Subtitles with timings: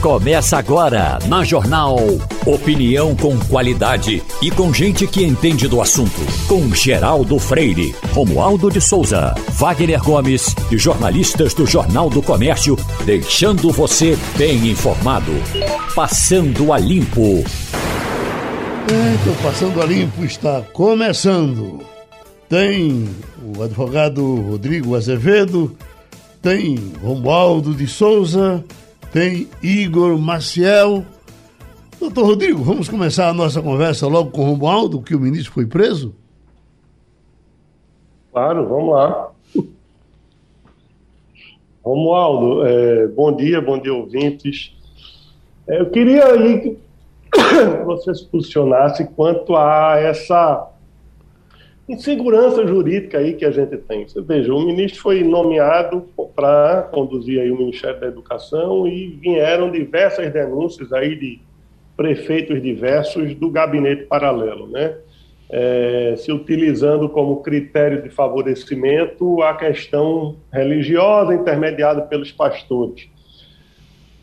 [0.00, 1.98] Começa agora na Jornal.
[2.46, 6.22] Opinião com qualidade e com gente que entende do assunto.
[6.48, 13.70] Com Geraldo Freire, Romualdo de Souza, Wagner Gomes e jornalistas do Jornal do Comércio, deixando
[13.70, 15.32] você bem informado.
[15.94, 17.44] Passando a Limpo.
[18.84, 21.82] Então, Passando a Limpo está começando.
[22.48, 23.06] Tem
[23.54, 25.76] o advogado Rodrigo Azevedo,
[26.40, 28.64] tem Romualdo de Souza
[29.12, 31.04] tem Igor Maciel.
[31.98, 35.66] Doutor Rodrigo, vamos começar a nossa conversa logo com o Romualdo, que o ministro foi
[35.66, 36.14] preso?
[38.32, 39.30] Claro, vamos lá.
[41.84, 44.72] Romualdo, é, bom dia, bom dia, ouvintes.
[45.66, 46.78] É, eu queria aí que
[47.84, 50.69] você se posicionasse quanto a essa
[51.90, 54.06] insegurança jurídica aí que a gente tem.
[54.06, 59.70] Você veja, o ministro foi nomeado para conduzir aí o Ministério da Educação e vieram
[59.70, 61.40] diversas denúncias aí de
[61.96, 64.96] prefeitos diversos do gabinete paralelo, né?
[65.52, 73.08] É, se utilizando como critério de favorecimento a questão religiosa intermediada pelos pastores.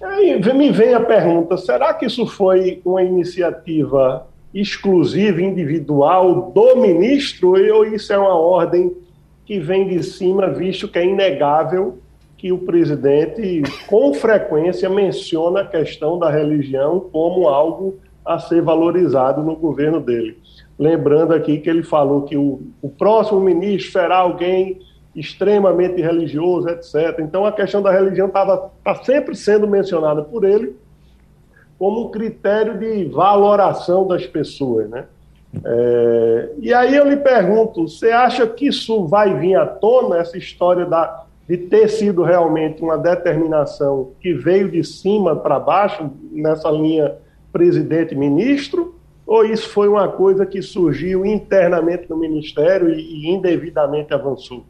[0.02, 4.26] Aí me vem a pergunta: será que isso foi uma iniciativa
[4.60, 8.96] exclusiva, individual do ministro, ou isso é uma ordem
[9.46, 12.00] que vem de cima, visto que é inegável
[12.36, 19.42] que o presidente, com frequência, menciona a questão da religião como algo a ser valorizado
[19.42, 20.38] no governo dele.
[20.78, 24.80] Lembrando aqui que ele falou que o, o próximo ministro será alguém
[25.16, 27.20] extremamente religioso, etc.
[27.20, 30.76] Então a questão da religião está tá sempre sendo mencionada por ele
[31.78, 35.06] como um critério de valoração das pessoas, né?
[35.64, 40.38] É, e aí eu lhe pergunto, você acha que isso vai vir à tona, essa
[40.38, 46.70] história da, de ter sido realmente uma determinação que veio de cima para baixo, nessa
[46.70, 47.16] linha
[47.52, 54.64] presidente-ministro, ou isso foi uma coisa que surgiu internamente no Ministério e, e indevidamente avançou?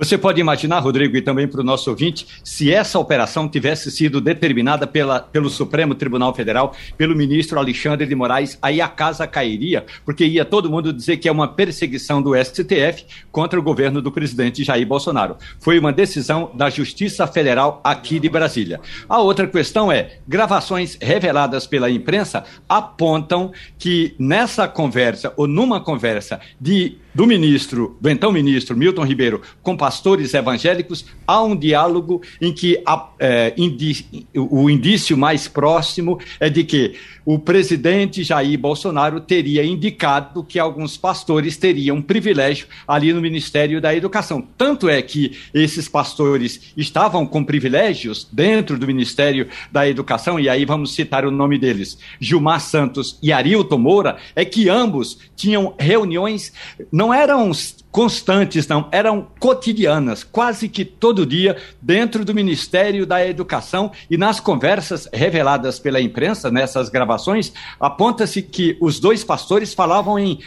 [0.00, 4.18] Você pode imaginar, Rodrigo, e também para o nosso ouvinte, se essa operação tivesse sido
[4.18, 9.84] determinada pela, pelo Supremo Tribunal Federal, pelo ministro Alexandre de Moraes, aí a casa cairia,
[10.02, 14.10] porque ia todo mundo dizer que é uma perseguição do STF contra o governo do
[14.10, 15.36] presidente Jair Bolsonaro.
[15.58, 18.80] Foi uma decisão da Justiça Federal aqui de Brasília.
[19.06, 26.40] A outra questão é: gravações reveladas pela imprensa apontam que nessa conversa, ou numa conversa
[26.58, 32.52] de do ministro, do então ministro Milton Ribeiro, com pastores evangélicos, há um diálogo em
[32.52, 36.94] que a, é, indi, o indício mais próximo é de que
[37.24, 43.94] o presidente Jair Bolsonaro teria indicado que alguns pastores teriam privilégio ali no Ministério da
[43.94, 44.46] Educação.
[44.56, 50.64] Tanto é que esses pastores estavam com privilégios dentro do Ministério da Educação, e aí
[50.64, 56.52] vamos citar o nome deles, Gilmar Santos e Arilton Moura, é que ambos tinham reuniões,
[56.92, 57.52] não eram
[57.90, 63.90] constantes, não, eram cotidianas, quase que todo dia, dentro do Ministério da Educação.
[64.08, 70.38] E nas conversas reveladas pela imprensa, nessas gravações, aponta-se que os dois pastores falavam em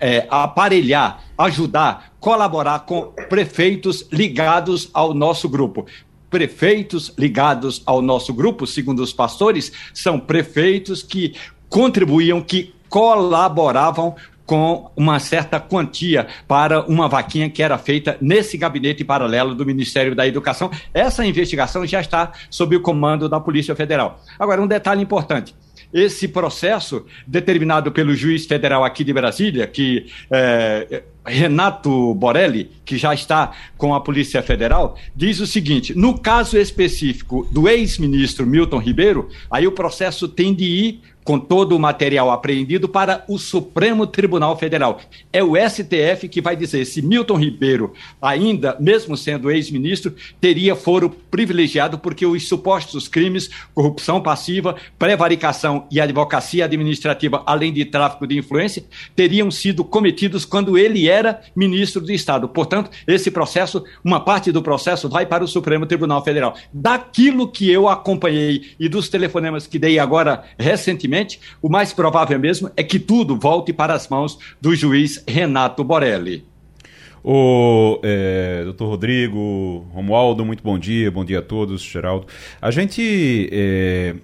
[0.00, 5.86] é, aparelhar, ajudar, colaborar com prefeitos ligados ao nosso grupo.
[6.28, 11.36] Prefeitos ligados ao nosso grupo, segundo os pastores, são prefeitos que
[11.68, 14.16] contribuíam, que colaboravam
[14.46, 20.14] com uma certa quantia para uma vaquinha que era feita nesse gabinete paralelo do Ministério
[20.14, 20.70] da Educação.
[20.94, 24.22] Essa investigação já está sob o comando da Polícia Federal.
[24.38, 25.54] Agora, um detalhe importante
[25.92, 33.14] esse processo determinado pelo juiz federal aqui de Brasília, que é, Renato Borelli, que já
[33.14, 39.28] está com a Polícia Federal, diz o seguinte: no caso específico do ex-ministro Milton Ribeiro,
[39.50, 44.56] aí o processo tem de ir com todo o material apreendido para o Supremo Tribunal
[44.56, 45.00] Federal.
[45.32, 47.92] É o STF que vai dizer se Milton Ribeiro,
[48.22, 56.00] ainda, mesmo sendo ex-ministro, teria foro privilegiado porque os supostos crimes, corrupção passiva, prevaricação e
[56.00, 58.84] advocacia administrativa, além de tráfico de influência,
[59.16, 62.48] teriam sido cometidos quando ele era ministro do Estado.
[62.48, 66.54] Portanto, esse processo, uma parte do processo vai para o Supremo Tribunal Federal.
[66.72, 71.15] Daquilo que eu acompanhei e dos telefonemas que dei agora recentemente,
[71.62, 76.44] o mais provável mesmo é que tudo volte para as mãos do juiz Renato Borelli.
[77.28, 82.28] O é, doutor Rodrigo, Romualdo, muito bom dia, bom dia a todos, Geraldo.
[82.62, 84.14] A gente, é,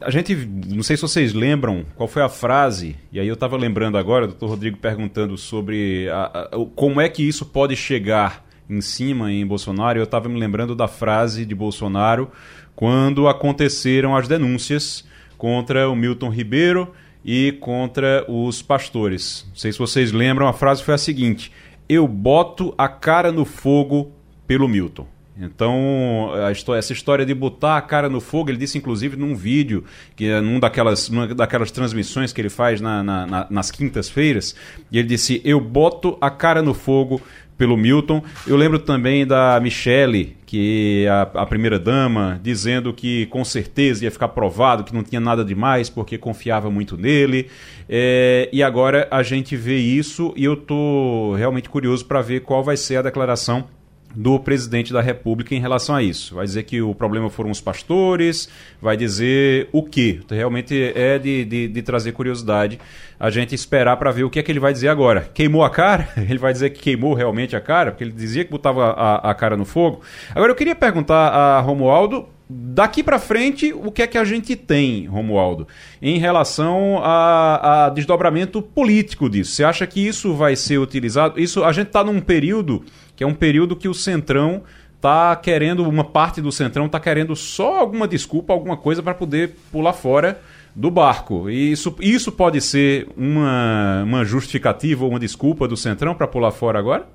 [0.00, 0.32] a gente,
[0.68, 4.28] não sei se vocês lembram qual foi a frase, e aí eu estava lembrando agora,
[4.28, 9.44] doutor Rodrigo perguntando sobre a, a, como é que isso pode chegar em cima em
[9.44, 9.98] Bolsonaro.
[9.98, 12.30] Eu estava me lembrando da frase de Bolsonaro
[12.76, 15.04] quando aconteceram as denúncias
[15.42, 16.92] contra o Milton Ribeiro
[17.24, 19.44] e contra os pastores.
[19.48, 21.50] Não sei se vocês lembram, a frase foi a seguinte:
[21.88, 24.12] Eu boto a cara no fogo
[24.46, 25.04] pelo Milton.
[25.36, 29.82] Então, história, essa história de botar a cara no fogo, ele disse inclusive num vídeo,
[30.14, 34.54] que é num daquelas, numa daquelas transmissões que ele faz na, na, na, nas quintas-feiras,
[34.92, 37.20] e ele disse: Eu boto a cara no fogo
[37.56, 38.22] pelo Milton.
[38.46, 44.04] Eu lembro também da Michelle, que é a, a primeira dama, dizendo que com certeza
[44.04, 47.48] ia ficar provado que não tinha nada demais porque confiava muito nele.
[47.88, 52.62] É, e agora a gente vê isso e eu estou realmente curioso para ver qual
[52.62, 53.64] vai ser a declaração
[54.14, 56.34] do presidente da República em relação a isso.
[56.34, 58.48] Vai dizer que o problema foram os pastores,
[58.80, 60.20] vai dizer o que.
[60.30, 62.78] Realmente é de, de, de trazer curiosidade
[63.18, 65.30] a gente esperar para ver o que é que ele vai dizer agora.
[65.32, 66.08] Queimou a cara?
[66.28, 69.34] Ele vai dizer que queimou realmente a cara, porque ele dizia que botava a, a
[69.34, 70.00] cara no fogo.
[70.34, 74.54] Agora eu queria perguntar a Romualdo Daqui para frente, o que é que a gente
[74.54, 75.66] tem, Romualdo,
[76.02, 79.52] em relação a, a, desdobramento político disso?
[79.52, 81.40] Você acha que isso vai ser utilizado?
[81.40, 82.84] Isso a gente está num período
[83.16, 84.62] que é um período que o Centrão
[84.96, 89.56] está querendo, uma parte do Centrão está querendo só alguma desculpa, alguma coisa para poder
[89.70, 90.40] pular fora
[90.74, 91.50] do barco.
[91.50, 96.50] E isso, isso pode ser uma, uma justificativa ou uma desculpa do Centrão para pular
[96.50, 97.06] fora agora?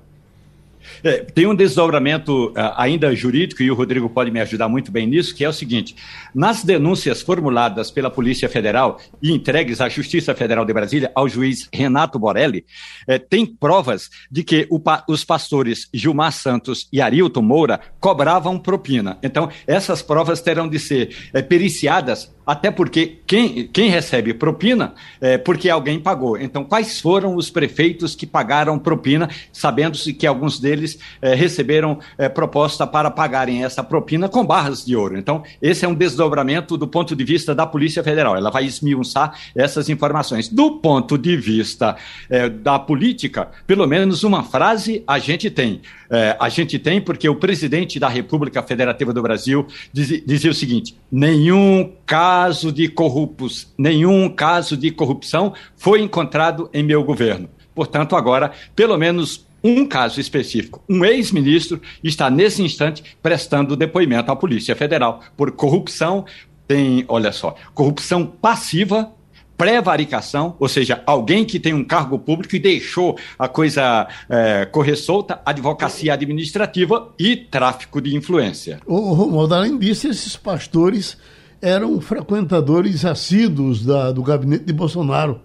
[1.02, 5.06] É, tem um desdobramento uh, ainda jurídico, e o Rodrigo pode me ajudar muito bem
[5.06, 5.94] nisso, que é o seguinte:
[6.34, 11.68] nas denúncias formuladas pela Polícia Federal e entregues à Justiça Federal de Brasília, ao juiz
[11.72, 12.64] Renato Borelli,
[13.06, 19.18] eh, tem provas de que pa os pastores Gilmar Santos e Arilton Moura cobravam propina.
[19.22, 25.36] Então, essas provas terão de ser eh, periciadas até porque quem, quem recebe propina é
[25.36, 26.40] porque alguém pagou.
[26.40, 32.26] Então, quais foram os prefeitos que pagaram propina, sabendo-se que alguns deles é, receberam é,
[32.26, 35.18] proposta para pagarem essa propina com barras de ouro?
[35.18, 38.34] Então, esse é um desdobramento do ponto de vista da Polícia Federal.
[38.34, 40.48] Ela vai esmiuçar essas informações.
[40.48, 41.96] Do ponto de vista
[42.30, 45.82] é, da política, pelo menos uma frase a gente tem.
[46.10, 50.54] É, a gente tem porque o presidente da República Federativa do Brasil dizia, dizia o
[50.54, 57.48] seguinte: nenhum caso de corruptos, nenhum caso de corrupção foi encontrado em meu governo.
[57.74, 60.82] Portanto, agora, pelo menos um caso específico.
[60.88, 66.24] Um ex-ministro está, nesse instante, prestando depoimento à Polícia Federal por corrupção.
[66.66, 69.12] Tem, olha só, corrupção passiva
[69.58, 74.94] prevaricação, ou seja, alguém que tem um cargo público e deixou a coisa é, correr
[74.94, 78.78] solta, advocacia administrativa e tráfico de influência.
[78.86, 81.18] O Romualdo, além disso, esses pastores
[81.60, 85.40] eram frequentadores assíduos da, do gabinete de Bolsonaro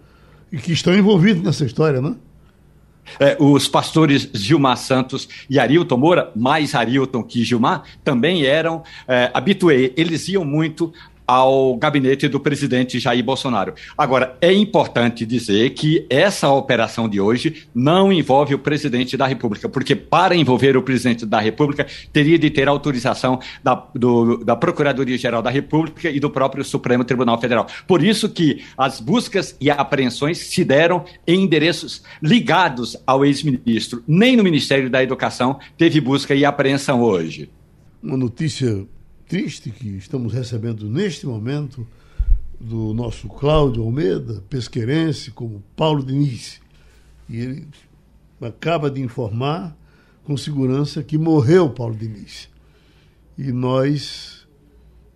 [0.51, 2.15] e que estão envolvidos nessa história, né?
[3.19, 9.31] É, os pastores Gilmar Santos e Arilton Moura, mais Arilton que Gilmar, também eram é.
[9.97, 10.93] Eles iam muito
[11.27, 13.73] ao gabinete do presidente Jair Bolsonaro.
[13.97, 19.69] Agora, é importante dizer que essa operação de hoje não envolve o presidente da República,
[19.69, 23.87] porque para envolver o presidente da República, teria de ter autorização da,
[24.43, 27.67] da Procuradoria-Geral da República e do próprio Supremo Tribunal Federal.
[27.87, 34.03] Por isso que as buscas e apreensões se deram em endereços ligados ao ex-ministro.
[34.07, 37.49] Nem no Ministério da Educação teve busca e apreensão hoje.
[38.01, 38.85] Uma notícia
[39.33, 41.87] triste que estamos recebendo neste momento
[42.59, 46.61] do nosso Cláudio Almeida, pesqueirense, como Paulo Diniz.
[47.27, 47.67] E ele
[48.39, 49.75] acaba de informar
[50.23, 52.47] com segurança que morreu Paulo Diniz.
[53.35, 54.47] E nós,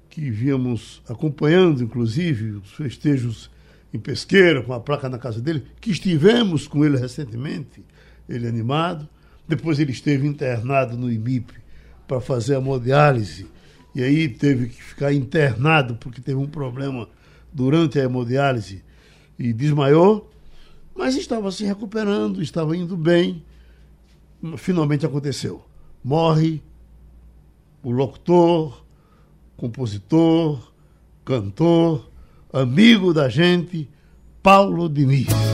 [0.10, 3.52] que víamos acompanhando, inclusive, os festejos
[3.94, 7.86] em Pesqueira, com a placa na casa dele, que estivemos com ele recentemente,
[8.28, 9.08] ele animado.
[9.48, 11.54] Depois ele esteve internado no IMIP
[12.08, 13.46] para fazer a hemodiálise
[13.94, 17.08] e aí teve que ficar internado porque teve um problema
[17.52, 18.84] durante a hemodiálise
[19.38, 20.30] e desmaiou,
[20.96, 23.44] mas estava se recuperando, estava indo bem.
[24.58, 25.64] Finalmente aconteceu.
[26.04, 26.62] Morre
[27.84, 28.84] o locutor,
[29.56, 30.72] compositor,
[31.24, 32.10] cantor,
[32.52, 33.90] amigo da gente,
[34.42, 35.47] Paulo Diniz.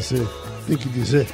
[0.00, 0.26] Fazer
[0.66, 1.26] tem que dizer.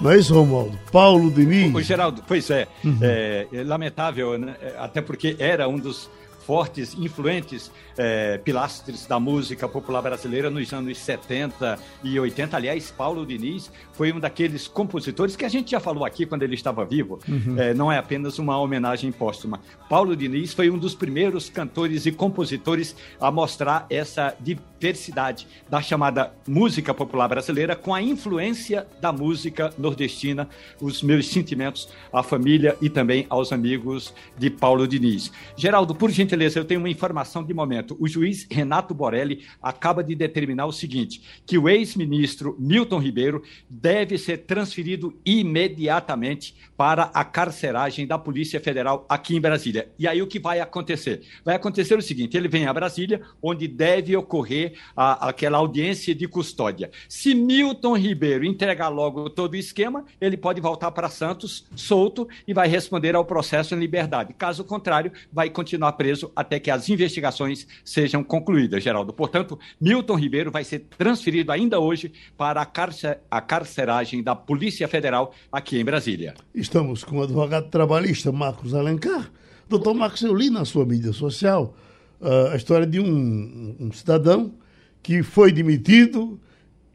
[0.00, 0.78] Não é isso, Romualdo?
[0.92, 1.74] Paulo Diniz.
[1.74, 2.98] O, o Geraldo, pois é, uhum.
[3.00, 4.54] é, é lamentável, né?
[4.78, 6.10] até porque era um dos
[6.46, 12.56] fortes, influentes é, pilastres da música popular brasileira nos anos 70 e 80.
[12.56, 16.54] Aliás, Paulo Diniz foi um daqueles compositores que a gente já falou aqui quando ele
[16.54, 17.18] estava vivo.
[17.28, 17.58] Uhum.
[17.58, 19.60] É, não é apenas uma homenagem póstuma.
[19.88, 24.32] Paulo Diniz foi um dos primeiros cantores e compositores a mostrar essa
[24.78, 30.48] diversidade da chamada música popular brasileira com a influência da música nordestina.
[30.80, 35.32] Os meus sentimentos à família e também aos amigos de Paulo Diniz.
[35.56, 37.96] Geraldo, por gentileza, eu tenho uma informação de momento.
[37.98, 44.18] O juiz Renato Borelli acaba de determinar o seguinte: que o ex-ministro Milton Ribeiro deve
[44.18, 49.88] ser transferido imediatamente para a carceragem da Polícia Federal aqui em Brasília.
[49.98, 51.22] E aí o que vai acontecer?
[51.44, 54.65] Vai acontecer o seguinte: ele vem a Brasília, onde deve ocorrer
[54.96, 56.90] a, aquela audiência de custódia.
[57.08, 62.54] Se Milton Ribeiro entregar logo todo o esquema, ele pode voltar para Santos solto e
[62.54, 64.34] vai responder ao processo em liberdade.
[64.34, 69.12] Caso contrário, vai continuar preso preso até que as investigações sejam concluídas, Geraldo.
[69.12, 74.88] Portanto, Milton Ribeiro vai ser transferido ainda hoje para a, carcer a carceragem da Polícia
[74.88, 76.34] Federal aqui em Brasília.
[76.54, 79.30] Estamos com o advogado trabalhista Marcos Alencar.
[79.68, 81.74] Doutor Marcos, eu li na sua mídia social
[82.20, 84.54] uh, a história de um, um cidadão
[85.02, 86.40] que foi demitido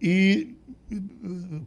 [0.01, 0.55] e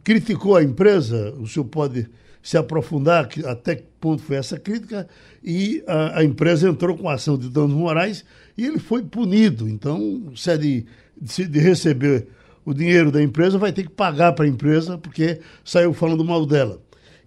[0.03, 1.33] criticou a empresa.
[1.39, 2.07] O senhor pode
[2.41, 5.07] se aprofundar até que ponto foi essa crítica
[5.43, 8.23] e a, a empresa entrou com ação de danos morais
[8.55, 9.67] e ele foi punido.
[9.67, 10.85] Então, se é de,
[11.19, 12.27] de, de receber
[12.63, 16.45] o dinheiro da empresa, vai ter que pagar para a empresa porque saiu falando mal
[16.45, 16.79] dela.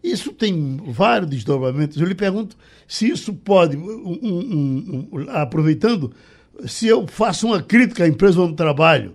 [0.02, 2.00] Isso tem vários desdobramentos.
[2.00, 6.12] Eu lhe pergunto se isso pode, um, um, um, aproveitando,
[6.66, 9.14] se eu faço uma crítica à empresa onde trabalho,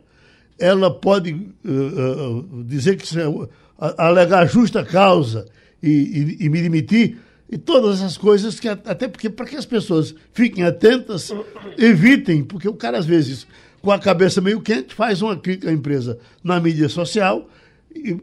[0.60, 3.24] ela pode uh, uh, dizer que é,
[3.98, 5.48] alegar justa causa
[5.82, 7.18] e, e, e me demitir,
[7.50, 11.32] e todas essas coisas que até porque para que as pessoas fiquem atentas,
[11.78, 13.46] evitem, porque o cara às vezes
[13.82, 17.50] com a cabeça meio quente faz uma crítica à empresa na mídia social,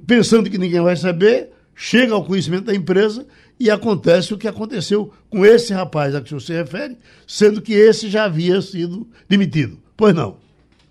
[0.07, 1.51] pensando que ninguém vai saber,
[1.81, 3.27] chega ao conhecimento da empresa
[3.59, 8.11] e acontece o que aconteceu com esse rapaz a que você refere, sendo que esse
[8.11, 9.81] já havia sido demitido.
[9.97, 10.37] Pois não.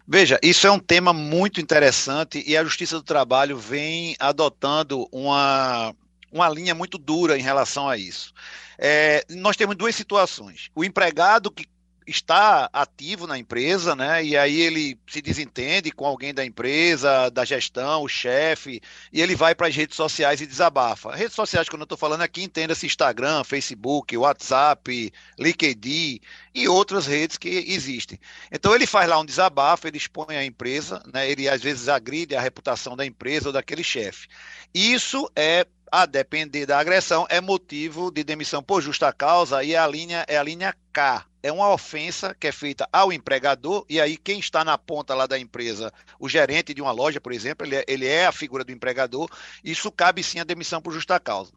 [0.08, 5.94] Veja, isso é um tema muito interessante e a Justiça do Trabalho vem adotando uma
[6.32, 8.34] uma linha muito dura em relação a isso.
[8.78, 10.70] É, nós temos duas situações.
[10.76, 11.68] O empregado que
[12.10, 14.24] está ativo na empresa, né?
[14.24, 18.82] E aí ele se desentende com alguém da empresa, da gestão, o chefe,
[19.14, 21.16] e ele vai para as redes sociais e desabafa.
[21.16, 26.20] Redes sociais, quando eu estou falando aqui, entenda-se Instagram, Facebook, WhatsApp, LinkedIn
[26.54, 28.20] e outras redes que existem.
[28.52, 31.30] Então ele faz lá um desabafo, ele expõe a empresa, né?
[31.30, 34.28] Ele às vezes agride a reputação da empresa ou daquele chefe.
[34.74, 39.88] Isso é a depender da agressão, é motivo de demissão por justa causa e a
[39.88, 41.26] linha é a linha K.
[41.42, 45.26] É uma ofensa que é feita ao empregador, e aí quem está na ponta lá
[45.26, 48.64] da empresa, o gerente de uma loja, por exemplo, ele é, ele é a figura
[48.64, 49.30] do empregador,
[49.64, 51.54] isso cabe sim a demissão por justa causa.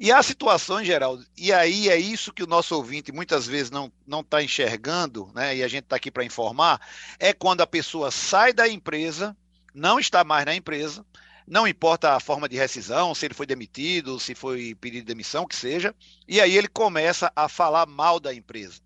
[0.00, 3.92] E há situações, Geraldo, e aí é isso que o nosso ouvinte muitas vezes não
[4.20, 6.80] está enxergando, né, e a gente está aqui para informar,
[7.18, 9.36] é quando a pessoa sai da empresa,
[9.74, 11.04] não está mais na empresa,
[11.48, 15.46] não importa a forma de rescisão, se ele foi demitido, se foi pedido de demissão,
[15.46, 15.94] que seja,
[16.26, 18.80] e aí ele começa a falar mal da empresa.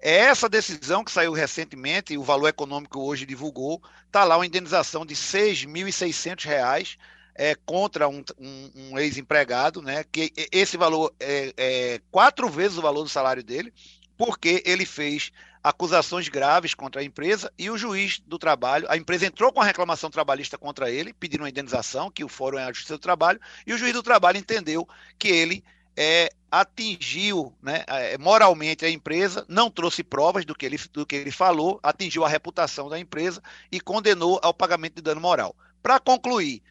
[0.00, 4.46] É essa decisão que saiu recentemente, e o valor econômico hoje divulgou, está lá uma
[4.46, 6.98] indenização de R$ 6.600
[7.34, 12.82] é, contra um, um, um ex-empregado, né, que esse valor é, é quatro vezes o
[12.82, 13.72] valor do salário dele,
[14.16, 15.30] porque ele fez
[15.62, 19.64] acusações graves contra a empresa e o juiz do trabalho, a empresa entrou com a
[19.64, 23.40] reclamação trabalhista contra ele, pedindo uma indenização, que o fórum é a Justiça do Trabalho,
[23.66, 24.88] e o juiz do trabalho entendeu
[25.18, 25.62] que ele
[25.96, 31.16] é, atingiu né, é, moralmente a empresa, não trouxe provas do que, ele, do que
[31.16, 33.40] ele falou, atingiu a reputação da empresa
[33.70, 35.54] e condenou ao pagamento de dano moral.
[35.82, 36.62] Para concluir,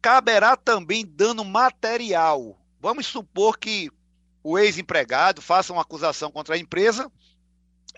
[0.00, 2.58] caberá também dano material.
[2.80, 3.90] Vamos supor que
[4.42, 7.10] o ex-empregado faça uma acusação contra a empresa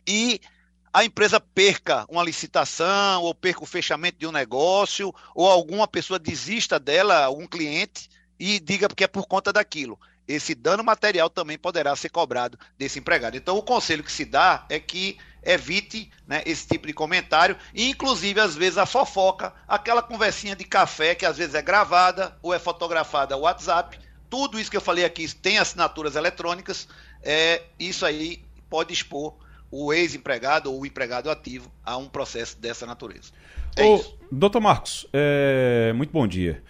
[0.06, 0.40] e
[0.94, 6.20] a empresa perca uma licitação, ou perca o fechamento de um negócio, ou alguma pessoa
[6.20, 8.08] desista dela, algum cliente,
[8.38, 9.98] e diga que é por conta daquilo.
[10.26, 13.36] Esse dano material também poderá ser cobrado desse empregado.
[13.36, 17.90] Então, o conselho que se dá é que evite né, esse tipo de comentário, e
[17.90, 22.54] inclusive, às vezes, a fofoca, aquela conversinha de café que às vezes é gravada ou
[22.54, 23.98] é fotografada WhatsApp.
[24.30, 26.86] Tudo isso que eu falei aqui tem assinaturas eletrônicas,
[27.20, 29.34] é, isso aí pode expor
[29.74, 33.32] o ex-empregado ou o empregado ativo a um processo dessa natureza.
[33.76, 34.16] É Ô, isso.
[34.30, 36.62] Doutor Marcos, é, muito bom dia.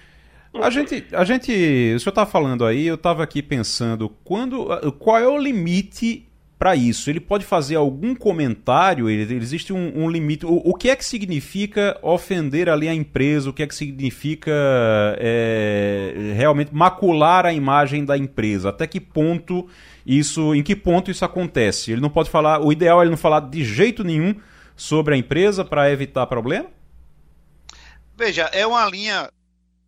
[0.54, 5.18] A gente, a gente, o senhor estava falando aí, eu estava aqui pensando, quando, qual
[5.18, 7.10] é o limite para isso?
[7.10, 9.08] Ele pode fazer algum comentário?
[9.08, 10.46] Ele, existe um, um limite?
[10.46, 13.50] O, o, que é que significa ofender ali a empresa?
[13.50, 14.52] O que é que significa
[15.18, 18.68] é, realmente macular a imagem da empresa?
[18.68, 19.68] Até que ponto
[20.06, 21.92] isso, em que ponto isso acontece?
[21.92, 22.60] Ele não pode falar.
[22.60, 24.34] O ideal é ele não falar de jeito nenhum
[24.76, 26.66] sobre a empresa para evitar problema?
[28.16, 29.28] Veja, é uma linha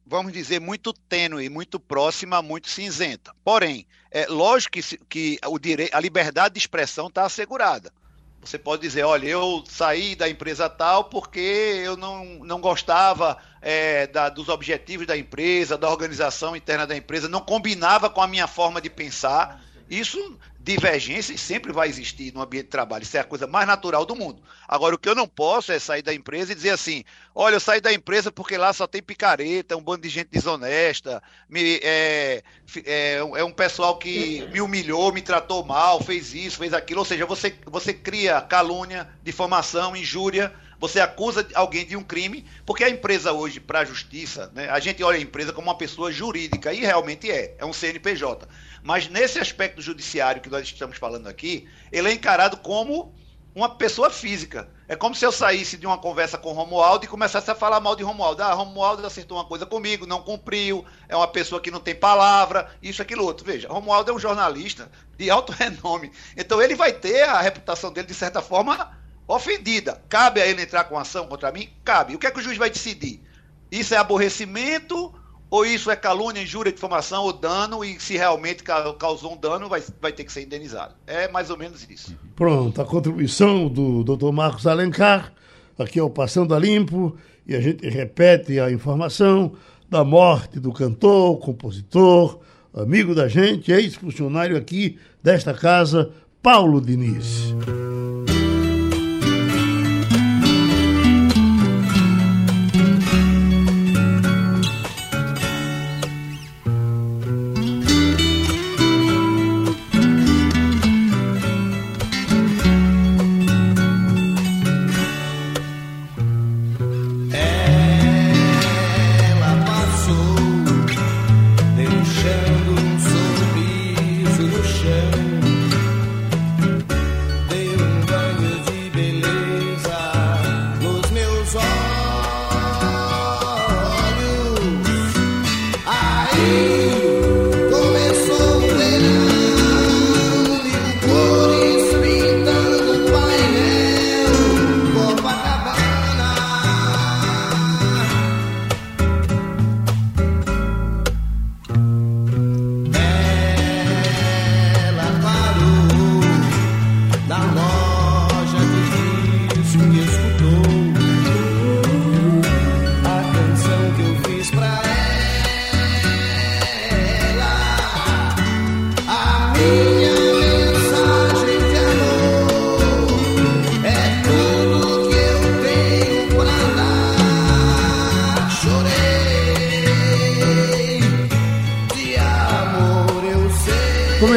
[0.06, 3.34] vamos dizer, muito tênue, muito próxima, muito cinzenta.
[3.44, 3.84] Porém,
[4.16, 5.90] é lógico que, que o dire...
[5.92, 7.92] a liberdade de expressão está assegurada.
[8.40, 11.38] Você pode dizer, olha, eu saí da empresa tal porque
[11.84, 17.28] eu não, não gostava é, da, dos objetivos da empresa, da organização interna da empresa,
[17.28, 19.62] não combinava com a minha forma de pensar.
[19.90, 24.04] Isso divergência sempre vai existir no ambiente de trabalho, isso é a coisa mais natural
[24.04, 24.42] do mundo.
[24.66, 27.60] Agora, o que eu não posso é sair da empresa e dizer assim: olha, eu
[27.60, 32.42] saí da empresa porque lá só tem picareta, um bando de gente desonesta, me, é,
[32.84, 36.98] é, é um pessoal que me humilhou, me tratou mal, fez isso, fez aquilo.
[36.98, 40.52] Ou seja, você, você cria calúnia, difamação, injúria.
[40.78, 44.78] Você acusa alguém de um crime, porque a empresa hoje, para a justiça, né, a
[44.78, 48.46] gente olha a empresa como uma pessoa jurídica, e realmente é, é um CNPJ.
[48.82, 53.14] Mas nesse aspecto judiciário que nós estamos falando aqui, ele é encarado como
[53.56, 54.68] uma pessoa física.
[54.86, 57.96] É como se eu saísse de uma conversa com Romualdo e começasse a falar mal
[57.96, 58.42] de Romualdo.
[58.42, 62.70] Ah, Romualdo acertou uma coisa comigo, não cumpriu, é uma pessoa que não tem palavra,
[62.82, 63.46] isso, aquilo, outro.
[63.46, 66.12] Veja, Romualdo é um jornalista de alto renome.
[66.36, 68.94] Então ele vai ter a reputação dele, de certa forma,
[69.26, 70.02] ofendida.
[70.08, 71.68] Cabe a ele entrar com ação contra mim?
[71.84, 72.14] Cabe.
[72.14, 73.22] O que é que o juiz vai decidir?
[73.70, 75.12] Isso é aborrecimento
[75.50, 79.82] ou isso é calúnia, injúria, difamação ou dano, e se realmente causou um dano, vai,
[80.00, 80.94] vai ter que ser indenizado.
[81.06, 82.16] É mais ou menos isso.
[82.34, 84.32] Pronto, a contribuição do Dr.
[84.32, 85.32] Marcos Alencar,
[85.78, 89.52] aqui é o Passando a Limpo, e a gente repete a informação
[89.88, 92.40] da morte do cantor, compositor,
[92.74, 96.10] amigo da gente, ex-funcionário aqui desta casa,
[96.42, 97.54] Paulo Diniz.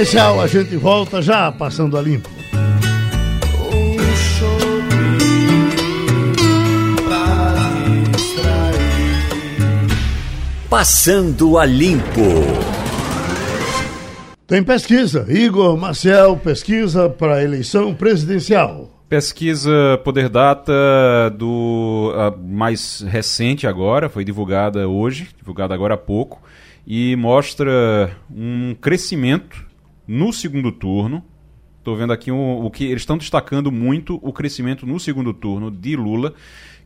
[0.10, 2.30] Comercial, a gente volta já passando a limpo.
[10.68, 12.22] Passando a limpo.
[14.48, 15.28] Tem pesquisa.
[15.30, 18.90] Igor Marcel, pesquisa para eleição presidencial.
[19.08, 20.74] Pesquisa Poder Data
[21.38, 22.12] do
[22.48, 26.42] mais recente agora, foi divulgada hoje, divulgada agora há pouco,
[26.86, 29.69] e mostra um crescimento
[30.10, 31.24] no segundo turno.
[31.78, 35.96] Estou vendo aqui o, que eles estão destacando muito o crescimento no segundo turno de
[35.96, 36.34] Lula,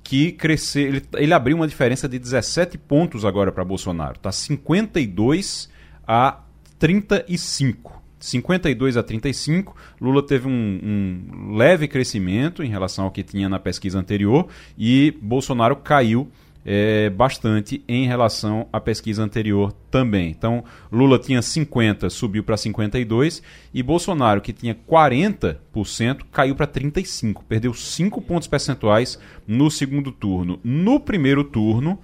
[0.03, 4.17] que crescer, ele, ele abriu uma diferença de 17 pontos agora para Bolsonaro.
[4.17, 5.69] Está 52
[6.05, 6.41] a
[6.77, 8.03] 35.
[8.19, 13.59] 52 a 35, Lula teve um, um, leve crescimento em relação ao que tinha na
[13.59, 16.31] pesquisa anterior e Bolsonaro caiu
[16.65, 20.29] é, bastante em relação à pesquisa anterior também.
[20.29, 23.41] Então, Lula tinha 50, subiu para 52
[23.73, 30.59] e Bolsonaro, que tinha 40%, caiu para 35, perdeu 5 pontos percentuais no segundo turno.
[30.63, 31.99] No primeiro turno,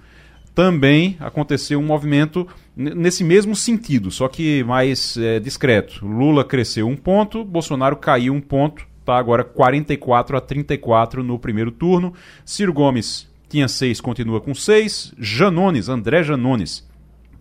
[0.54, 2.46] também aconteceu um movimento
[2.76, 6.04] nesse mesmo sentido, só que mais é, discreto.
[6.04, 11.72] Lula cresceu um ponto, Bolsonaro caiu um ponto Está agora 44 a 34 no primeiro
[11.72, 12.12] turno.
[12.44, 15.12] Ciro Gomes tinha 6, continua com 6.
[15.18, 16.88] Janones, André Janones,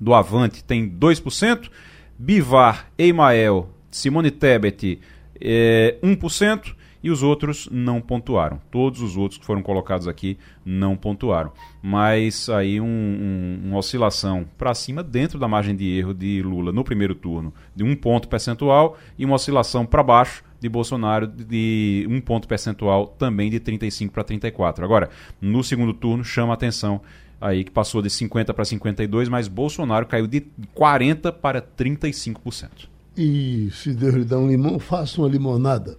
[0.02, 1.69] do Avante, tem 2%.
[2.17, 5.00] Bivar, Eimael, Simone Tebet,
[5.39, 8.62] é, 1% e os outros não pontuaram.
[8.71, 11.51] Todos os outros que foram colocados aqui não pontuaram.
[11.81, 16.71] Mas aí um, um, uma oscilação para cima dentro da margem de erro de Lula
[16.71, 22.05] no primeiro turno de um ponto percentual e uma oscilação para baixo de Bolsonaro de
[22.09, 24.83] um ponto percentual também de 35 para 34.
[24.83, 25.09] Agora,
[25.41, 27.01] no segundo turno chama a atenção
[27.39, 30.41] aí que passou de 50 para 52, mas Bolsonaro caiu de
[30.73, 32.89] 40 para 35%.
[33.17, 35.97] E se Deus lhe dá um limão, faça uma limonada.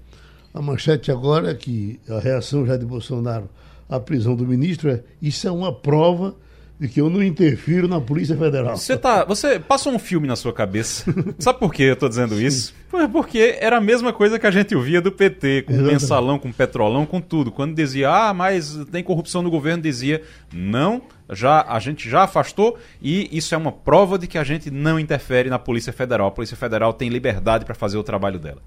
[0.52, 3.48] A manchete agora é que a reação já de Bolsonaro
[3.88, 6.34] à prisão do ministro é isso é uma prova
[6.80, 8.74] de que eu não interfiro na Polícia Federal.
[8.74, 11.04] Você tá, você passou um filme na sua cabeça.
[11.38, 12.74] Sabe por que eu estou dizendo isso?
[13.12, 15.92] Porque era a mesma coisa que a gente ouvia do PT, com Exatamente.
[15.92, 17.52] mensalão, com petrolão, com tudo.
[17.52, 22.78] Quando dizia, ah, mas tem corrupção no governo, dizia, não, já a gente já afastou
[23.02, 26.28] e isso é uma prova de que a gente não interfere na Polícia Federal.
[26.28, 28.62] A Polícia Federal tem liberdade para fazer o trabalho dela.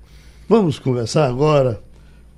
[0.48, 1.82] Vamos conversar agora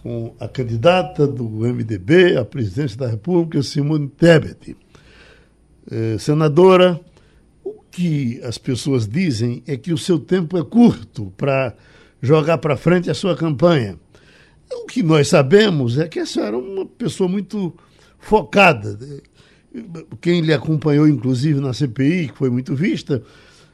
[0.03, 4.77] com a candidata do MDB à presidência da República, Simone Tebet.
[5.89, 7.01] Eh, senadora,
[7.63, 11.75] o que as pessoas dizem é que o seu tempo é curto para
[12.21, 13.97] jogar para frente a sua campanha.
[14.71, 17.73] O que nós sabemos é que a senhora é uma pessoa muito
[18.19, 18.99] focada.
[20.21, 23.23] Quem lhe acompanhou, inclusive, na CPI, que foi muito vista,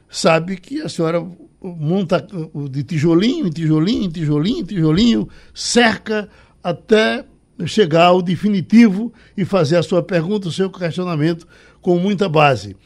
[0.08, 1.22] sabe que a senhora
[1.62, 2.26] monta
[2.70, 6.28] de tijolinho em tijolinho, em tijolinho, em tijolinho, cerca
[6.62, 7.24] até
[7.66, 11.46] chegar ao definitivo e fazer a sua pergunta, o seu questionamento
[11.80, 12.76] com muita base.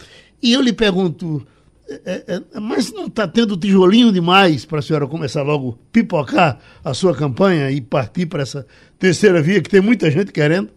[0.42, 1.46] E eu lhe pergunto,
[1.88, 6.92] é, é, mas não está tendo tijolinho demais para a senhora começar logo pipocar a
[6.92, 8.66] sua campanha e partir para essa
[8.98, 10.70] terceira via que tem muita gente querendo?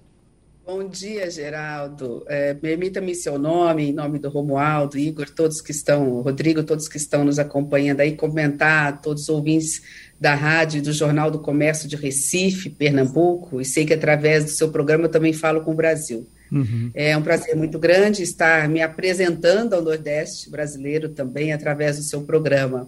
[0.72, 2.24] Bom dia, Geraldo.
[2.28, 6.98] É, Permita-me seu nome, em nome do Romualdo, Igor, todos que estão, Rodrigo, todos que
[6.98, 9.82] estão nos acompanhando aí, comentar, todos os ouvintes
[10.20, 14.52] da rádio e do Jornal do Comércio de Recife, Pernambuco, e sei que através do
[14.52, 16.28] seu programa eu também falo com o Brasil.
[16.52, 16.90] Uhum.
[16.94, 22.22] É um prazer muito grande estar me apresentando ao Nordeste brasileiro também através do seu
[22.22, 22.88] programa.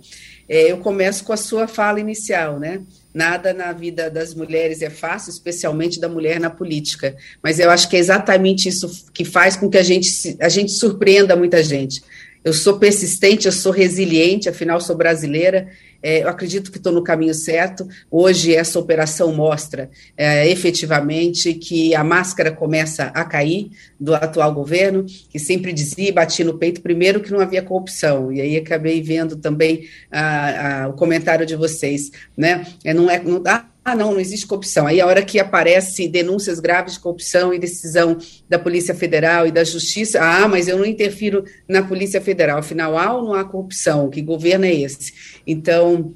[0.50, 2.82] É, eu começo com a sua fala inicial, né?
[3.14, 7.16] Nada na vida das mulheres é fácil, especialmente da mulher na política.
[7.44, 10.72] Mas eu acho que é exatamente isso que faz com que a gente, a gente
[10.72, 12.02] surpreenda muita gente.
[12.44, 15.68] Eu sou persistente, eu sou resiliente, afinal sou brasileira
[16.02, 17.88] é, eu acredito que estou no caminho certo.
[18.10, 25.06] Hoje, essa operação mostra é, efetivamente que a máscara começa a cair do atual governo,
[25.30, 28.32] que sempre dizia e batia no peito, primeiro, que não havia corrupção.
[28.32, 32.12] E aí acabei vendo também a, a, o comentário de vocês.
[32.36, 32.66] Né?
[32.84, 34.86] É, não é, não, ah, ah, não, não existe corrupção.
[34.86, 38.18] Aí a hora que aparece denúncias graves de corrupção e decisão
[38.48, 42.60] da Polícia Federal e da Justiça, ah, mas eu não interfiro na Polícia Federal.
[42.60, 44.10] Afinal, há ou não há corrupção?
[44.10, 45.42] Que governo é esse?
[45.48, 46.14] Então,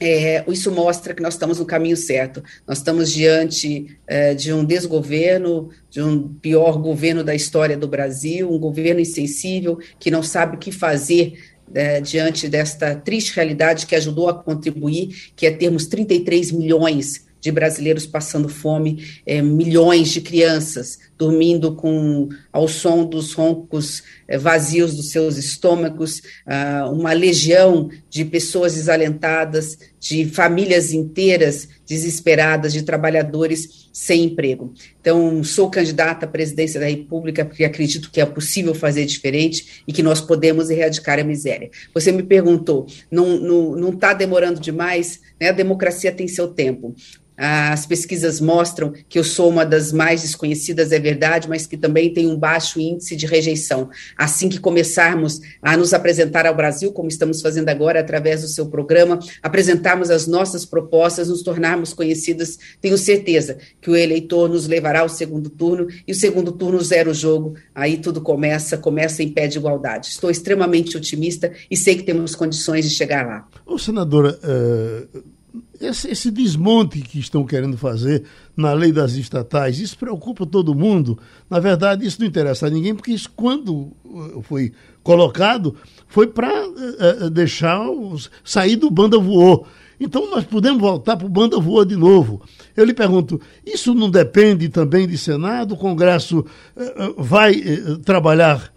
[0.00, 2.42] é, isso mostra que nós estamos no caminho certo.
[2.66, 8.52] Nós estamos diante é, de um desgoverno, de um pior governo da história do Brasil,
[8.52, 13.94] um governo insensível que não sabe o que fazer é, diante desta triste realidade que
[13.94, 20.20] ajudou a contribuir, que é termos 33 milhões de brasileiros passando fome, é, milhões de
[20.22, 27.88] crianças dormindo com ao som dos roncos é, vazios dos seus estômagos, ah, uma legião
[28.10, 34.72] de pessoas desalentadas, de famílias inteiras desesperadas, de trabalhadores sem emprego.
[35.00, 39.92] Então, sou candidata à presidência da República porque acredito que é possível fazer diferente e
[39.92, 41.70] que nós podemos erradicar a miséria.
[41.92, 45.20] Você me perguntou, não está demorando demais?
[45.40, 45.50] Né?
[45.50, 46.94] A democracia tem seu tempo.
[47.36, 52.12] As pesquisas mostram que eu sou uma das mais desconhecidas, é verdade, mas que também
[52.12, 53.90] tem um baixo índice de rejeição.
[54.16, 58.66] Assim que começarmos a nos apresentar ao Brasil, como estamos fazendo agora através do seu
[58.66, 65.00] programa, apresentarmos as nossas propostas, nos tornarmos conhecidas, tenho certeza que o eleitor nos levará
[65.00, 69.46] ao segundo turno e o segundo turno zero jogo, aí tudo começa, começa em pé
[69.46, 70.08] de igualdade.
[70.08, 73.46] Estou extremamente otimista e sei que temos condições de chegar lá.
[73.66, 75.34] Ô, senadora, uh
[75.80, 78.24] esse, esse, desmonte que estão querendo fazer
[78.56, 81.18] na lei das estatais, isso preocupa todo mundo.
[81.50, 85.74] Na verdade, isso não interessa a ninguém, porque isso, quando uh, foi colocado,
[86.06, 89.66] foi para uh, uh, deixar os, sair do banda voou.
[89.98, 92.42] Então, nós podemos voltar para o banda voa de novo.
[92.76, 95.74] Eu lhe pergunto, isso não depende também de Senado?
[95.74, 98.72] O Congresso uh, vai uh, trabalhar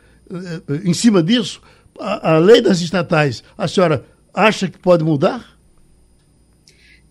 [0.84, 1.62] em cima disso?
[2.00, 5.57] A, a lei das estatais, a senhora acha que pode mudar?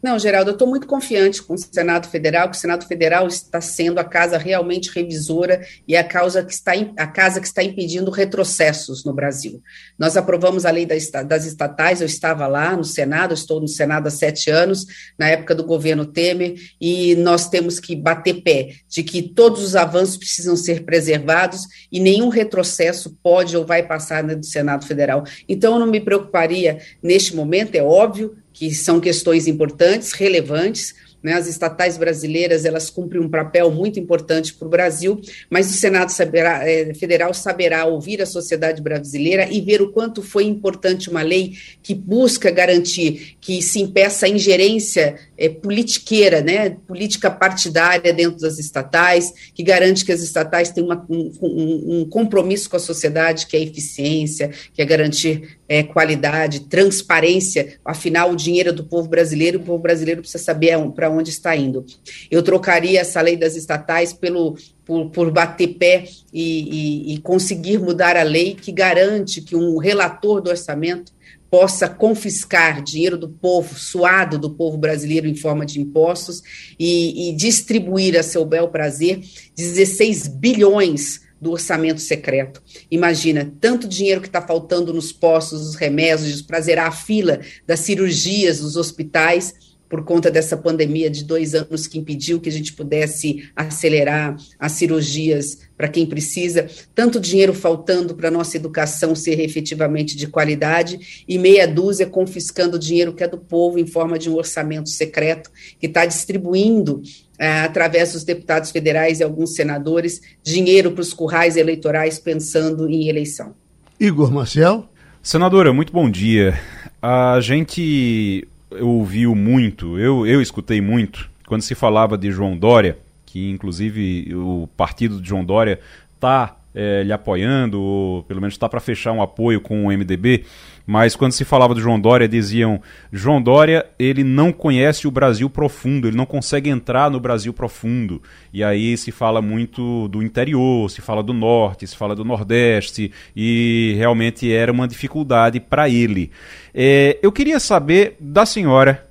[0.02, 3.61] Não, Geraldo, eu estou muito confiante com o Senado Federal, que o Senado Federal está
[3.61, 8.11] sendo a casa realmente revisora e a, causa que está, a casa que está impedindo
[8.11, 9.62] retrocessos no Brasil.
[9.98, 14.11] Nós aprovamos a lei das estatais, eu estava lá no Senado, estou no Senado há
[14.11, 14.85] sete anos,
[15.18, 19.74] na época do governo Temer, e nós temos que bater pé de que todos os
[19.74, 25.24] avanços precisam ser preservados e nenhum retrocesso pode ou vai passar no Senado Federal.
[25.48, 31.35] Então, eu não me preocuparia neste momento, é óbvio, que são questões importantes, relevantes, né,
[31.35, 36.11] as estatais brasileiras elas cumprem um papel muito importante para o Brasil, mas o Senado
[36.11, 41.21] saberá, é, Federal saberá ouvir a sociedade brasileira e ver o quanto foi importante uma
[41.21, 48.40] lei que busca garantir que se impeça a ingerência é, politiqueira, né, política partidária dentro
[48.40, 53.46] das estatais, que garante que as estatais têm uma, um, um, compromisso com a sociedade,
[53.46, 59.09] que é eficiência, que é garantir é, qualidade, transparência, afinal o dinheiro é do povo
[59.09, 61.85] brasileiro, o povo brasileiro precisa saber para onde está indo.
[62.31, 67.79] Eu trocaria essa lei das estatais pelo por, por bater pé e, e, e conseguir
[67.79, 71.12] mudar a lei que garante que um relator do orçamento
[71.50, 76.42] possa confiscar dinheiro do povo, suado do povo brasileiro em forma de impostos
[76.78, 79.20] e, e distribuir a seu bel prazer
[79.56, 82.62] 16 bilhões do orçamento secreto.
[82.90, 87.80] Imagina, tanto dinheiro que está faltando nos postos, os remédios, para zerar a fila das
[87.80, 89.54] cirurgias dos hospitais,
[89.88, 94.72] por conta dessa pandemia de dois anos que impediu que a gente pudesse acelerar as
[94.72, 101.25] cirurgias para quem precisa, tanto dinheiro faltando para a nossa educação ser efetivamente de qualidade,
[101.29, 105.51] e meia dúzia confiscando dinheiro que é do povo em forma de um orçamento secreto,
[105.79, 107.03] que está distribuindo,
[107.38, 113.09] é, através dos deputados federais e alguns senadores, dinheiro para os currais eleitorais pensando em
[113.09, 113.55] eleição.
[114.01, 114.88] Igor Marcel.
[115.22, 116.59] Senadora, muito bom dia.
[117.03, 118.46] A gente
[118.81, 124.69] ouviu muito, eu, eu escutei muito, quando se falava de João Dória, que inclusive o
[124.77, 125.81] partido de João Dória
[126.15, 130.45] está é, lhe apoiando, ou pelo menos está para fechar um apoio com o MDB,
[130.87, 132.81] mas quando se falava do João Dória, diziam:
[133.12, 138.22] João Dória, ele não conhece o Brasil profundo, ele não consegue entrar no Brasil profundo.
[138.53, 143.11] E aí se fala muito do interior, se fala do norte, se fala do nordeste,
[143.35, 146.31] e realmente era uma dificuldade para ele.
[146.72, 149.05] É, eu queria saber da senhora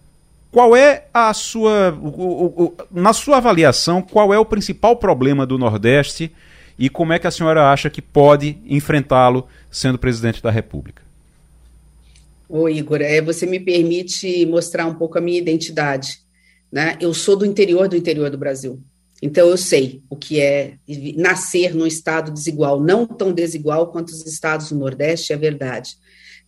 [0.49, 1.93] qual é a sua.
[2.89, 6.31] Na sua avaliação, qual é o principal problema do Nordeste
[6.79, 11.04] e como é que a senhora acha que pode enfrentá-lo sendo presidente da República?
[12.47, 16.19] Ô, Igor, é, você me permite mostrar um pouco a minha identidade.
[16.71, 16.97] Né?
[16.99, 18.81] Eu sou do interior do interior do Brasil.
[19.21, 20.75] Então, eu sei o que é
[21.15, 25.97] nascer num estado desigual, não tão desigual quanto os estados do Nordeste, é verdade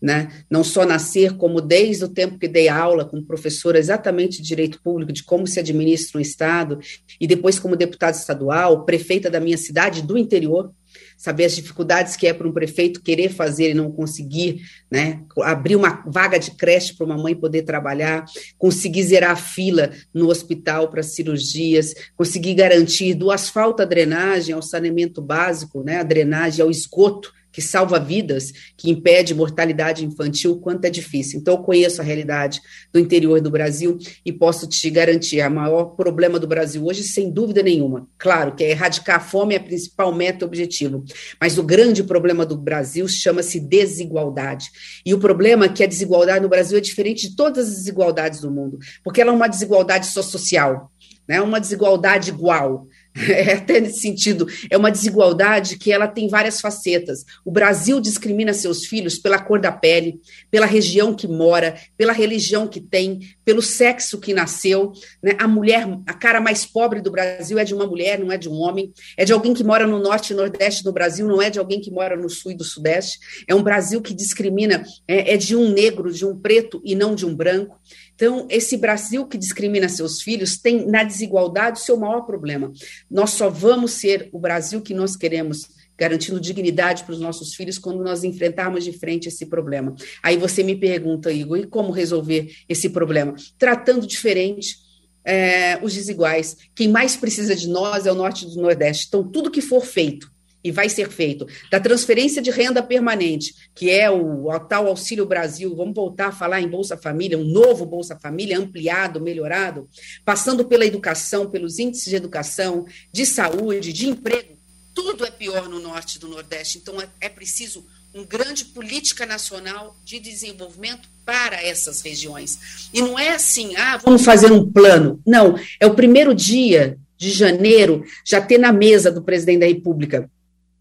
[0.01, 0.31] né?
[0.49, 4.81] Não só nascer, como desde o tempo que dei aula como professora exatamente de direito
[4.81, 6.79] público, de como se administra um Estado,
[7.19, 10.71] e depois como deputada estadual, prefeita da minha cidade do interior,
[11.17, 15.23] saber as dificuldades que é para um prefeito querer fazer e não conseguir, né?
[15.41, 18.23] Abrir uma vaga de creche para uma mãe poder trabalhar,
[18.57, 24.61] conseguir zerar a fila no hospital para cirurgias, conseguir garantir do asfalto à drenagem, ao
[24.61, 25.99] saneamento básico, né?
[25.99, 31.39] A drenagem ao esgoto que salva vidas, que impede mortalidade infantil, quanto é difícil.
[31.39, 35.85] Então, eu conheço a realidade do interior do Brasil e posso te garantir, o maior
[35.95, 39.63] problema do Brasil hoje, sem dúvida nenhuma, claro, que é erradicar a fome é a
[39.63, 41.03] principal meta objetivo,
[41.39, 44.69] mas o grande problema do Brasil chama-se desigualdade.
[45.05, 48.41] E o problema é que a desigualdade no Brasil é diferente de todas as desigualdades
[48.41, 50.91] do mundo, porque ela é uma desigualdade só social,
[51.27, 52.87] né, uma desigualdade igual.
[53.37, 57.25] É, até nesse sentido, é uma desigualdade que ela tem várias facetas.
[57.43, 62.67] O Brasil discrimina seus filhos pela cor da pele, pela região que mora, pela religião
[62.67, 64.91] que tem, pelo sexo que nasceu.
[65.21, 65.33] Né?
[65.39, 68.47] A mulher, a cara mais pobre do Brasil é de uma mulher, não é de
[68.47, 68.93] um homem.
[69.17, 71.81] É de alguém que mora no norte e nordeste do Brasil, não é de alguém
[71.81, 73.19] que mora no sul e do sudeste.
[73.47, 77.15] É um Brasil que discrimina, é, é de um negro, de um preto e não
[77.15, 77.79] de um branco.
[78.17, 82.73] Então, esse Brasil que discrimina seus filhos tem na desigualdade o seu maior problema.
[83.09, 87.77] Nós só vamos ser o Brasil que nós queremos, garantindo dignidade para os nossos filhos
[87.77, 89.95] quando nós enfrentarmos de frente esse problema.
[90.23, 93.35] Aí você me pergunta, Igor, e como resolver esse problema?
[93.55, 94.77] Tratando diferente
[95.23, 96.57] é, os desiguais.
[96.73, 99.05] Quem mais precisa de nós é o norte do nordeste.
[99.07, 100.35] Então, tudo que for feito
[100.67, 105.25] e vai ser feito, da transferência de renda permanente, que é o, o, tal Auxílio
[105.25, 109.87] Brasil, vamos voltar a falar em Bolsa Família, um novo Bolsa Família, ampliado, melhorado,
[110.25, 114.57] passando pela educação, pelos índices de educação, de saúde, de emprego,
[114.93, 119.25] tudo é pior no norte e do nordeste, então é, é preciso uma grande política
[119.25, 122.89] nacional de desenvolvimento para essas regiões.
[122.93, 125.21] E não é assim, ah, vamos fazer um plano.
[125.25, 130.29] Não, é o primeiro dia de janeiro já ter na mesa do presidente da República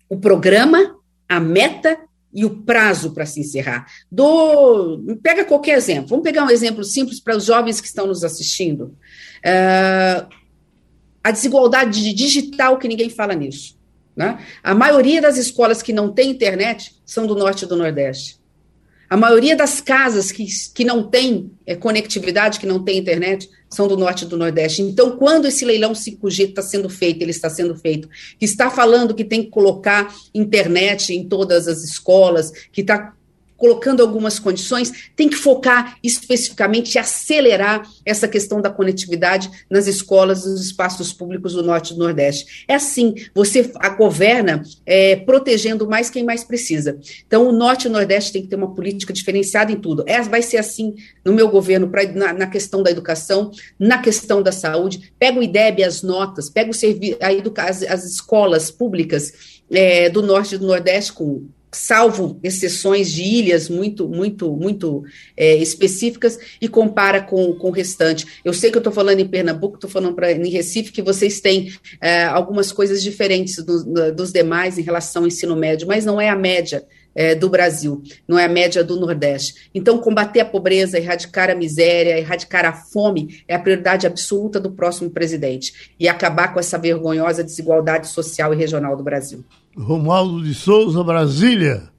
[0.08, 0.96] o programa,
[1.28, 1.98] a meta
[2.32, 3.86] e o prazo para se encerrar.
[4.10, 6.08] Do, pega qualquer exemplo.
[6.08, 8.94] Vamos pegar um exemplo simples para os jovens que estão nos assistindo.
[9.38, 10.28] Uh,
[11.24, 13.76] a desigualdade digital, que ninguém fala nisso.
[14.14, 14.38] Né?
[14.62, 18.38] A maioria das escolas que não tem internet são do norte e do nordeste.
[19.08, 23.86] A maioria das casas que, que não tem é, conectividade, que não tem internet, são
[23.86, 24.82] do norte e do nordeste.
[24.82, 29.14] Então, quando esse leilão 5G está sendo feito, ele está sendo feito, que está falando
[29.14, 33.14] que tem que colocar internet em todas as escolas, que está
[33.56, 40.44] colocando algumas condições, tem que focar especificamente e acelerar essa questão da conectividade nas escolas,
[40.44, 42.64] nos espaços públicos do Norte e do Nordeste.
[42.68, 46.98] É assim, você a governa é, protegendo mais quem mais precisa.
[47.26, 50.04] Então, o Norte e o Nordeste tem que ter uma política diferenciada em tudo.
[50.06, 54.42] É, vai ser assim no meu governo, pra, na, na questão da educação, na questão
[54.42, 55.12] da saúde.
[55.18, 60.08] Pega o IDEB, as notas, pega o servi a educa as, as escolas públicas é,
[60.08, 65.04] do Norte e do Nordeste com salvo exceções de ilhas muito, muito, muito
[65.36, 68.26] é, específicas, e compara com, com o restante.
[68.44, 71.40] Eu sei que eu estou falando em Pernambuco, estou falando pra, em Recife, que vocês
[71.40, 76.20] têm é, algumas coisas diferentes do, dos demais em relação ao ensino médio, mas não
[76.20, 76.84] é a média.
[77.18, 79.70] É, do Brasil, não é a média do Nordeste.
[79.74, 84.70] Então, combater a pobreza, erradicar a miséria, erradicar a fome é a prioridade absoluta do
[84.70, 89.42] próximo presidente e acabar com essa vergonhosa desigualdade social e regional do Brasil.
[89.76, 91.90] Romualdo de Souza, Brasília.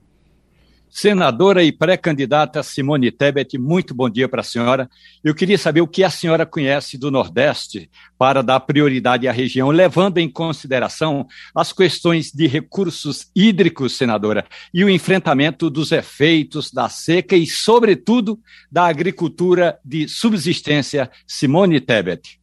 [0.90, 4.90] Senadora e pré-candidata Simone Tebet, muito bom dia para a senhora.
[5.24, 7.88] Eu queria saber o que a senhora conhece do Nordeste
[8.18, 14.84] para dar prioridade à região, levando em consideração as questões de recursos hídricos, senadora, e
[14.84, 18.40] o enfrentamento dos efeitos da seca e, sobretudo,
[18.72, 21.12] da agricultura de subsistência.
[21.28, 22.40] Simone Tebet.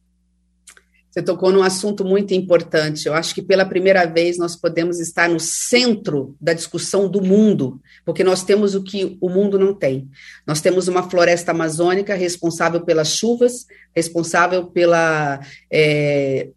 [1.15, 3.05] Você tocou num assunto muito importante.
[3.05, 7.79] Eu acho que pela primeira vez nós podemos estar no centro da discussão do mundo,
[8.03, 10.09] porque nós temos o que o mundo não tem.
[10.45, 15.39] Nós temos uma floresta amazônica responsável pelas chuvas, responsável pela.
[15.71, 16.49] É,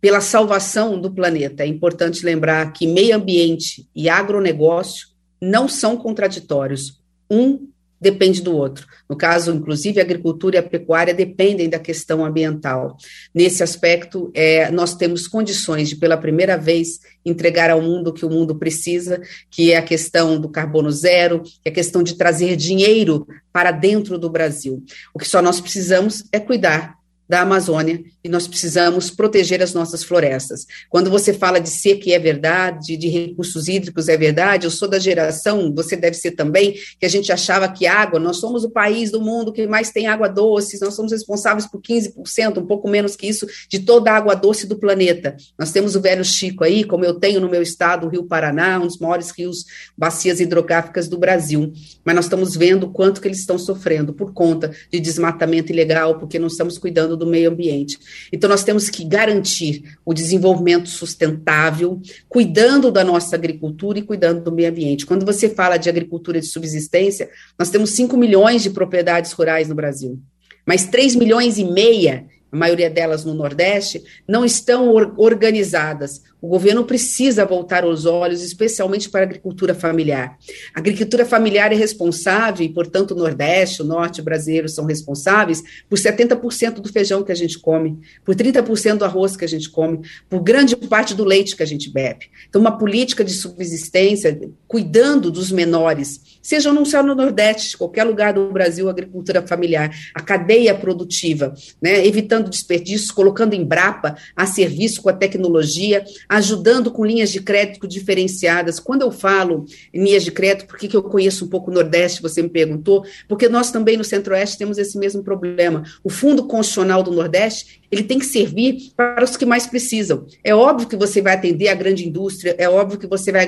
[0.00, 1.62] pela salvação do planeta.
[1.62, 5.08] É importante lembrar que meio ambiente e agronegócio
[5.42, 7.00] não são contraditórios.
[7.30, 7.68] Um
[8.00, 8.86] depende do outro.
[9.08, 12.96] No caso, inclusive, a agricultura e a pecuária dependem da questão ambiental.
[13.34, 18.26] Nesse aspecto, é, nós temos condições de, pela primeira vez, entregar ao mundo o que
[18.26, 22.16] o mundo precisa, que é a questão do carbono zero, que é a questão de
[22.16, 24.82] trazer dinheiro para dentro do Brasil.
[25.14, 26.95] O que só nós precisamos é cuidar
[27.28, 30.66] da Amazônia e nós precisamos proteger as nossas florestas.
[30.88, 34.66] Quando você fala de seca, é verdade, de recursos hídricos, é verdade.
[34.66, 38.38] Eu sou da geração, você deve ser também, que a gente achava que água, nós
[38.38, 42.58] somos o país do mundo que mais tem água doce, nós somos responsáveis por 15%,
[42.58, 45.36] um pouco menos que isso, de toda a água doce do planeta.
[45.58, 48.78] Nós temos o Velho Chico aí, como eu tenho no meu estado, o Rio Paraná,
[48.78, 49.64] um dos maiores rios,
[49.96, 51.72] bacias hidrográficas do Brasil.
[52.04, 56.18] Mas nós estamos vendo o quanto que eles estão sofrendo por conta de desmatamento ilegal,
[56.18, 57.98] porque não estamos cuidando do meio ambiente.
[58.32, 64.52] Então, nós temos que garantir o desenvolvimento sustentável, cuidando da nossa agricultura e cuidando do
[64.52, 65.06] meio ambiente.
[65.06, 69.74] Quando você fala de agricultura de subsistência, nós temos 5 milhões de propriedades rurais no
[69.74, 70.20] Brasil,
[70.66, 76.84] mas 3 milhões e meia a maioria delas no Nordeste, não estão organizadas o governo
[76.84, 80.38] precisa voltar os olhos, especialmente para a agricultura familiar.
[80.72, 85.98] A agricultura familiar é responsável, e, portanto, o Nordeste, o Norte brasileiro são responsáveis por
[85.98, 90.02] 70% do feijão que a gente come, por 30% do arroz que a gente come,
[90.30, 92.26] por grande parte do leite que a gente bebe.
[92.48, 94.38] Então, uma política de subsistência,
[94.68, 99.90] cuidando dos menores, seja não só no Nordeste, qualquer lugar do Brasil, a agricultura familiar,
[100.14, 106.35] a cadeia produtiva, né, evitando desperdícios, colocando em Brapa a serviço com a tecnologia, a
[106.36, 108.78] ajudando com linhas de crédito diferenciadas.
[108.78, 112.20] Quando eu falo em linhas de crédito, por que eu conheço um pouco o Nordeste,
[112.20, 115.82] você me perguntou, porque nós também no Centro-Oeste temos esse mesmo problema.
[116.04, 120.26] O Fundo Constitucional do Nordeste, ele tem que servir para os que mais precisam.
[120.44, 123.46] É óbvio que você vai atender a grande indústria, é óbvio que você vai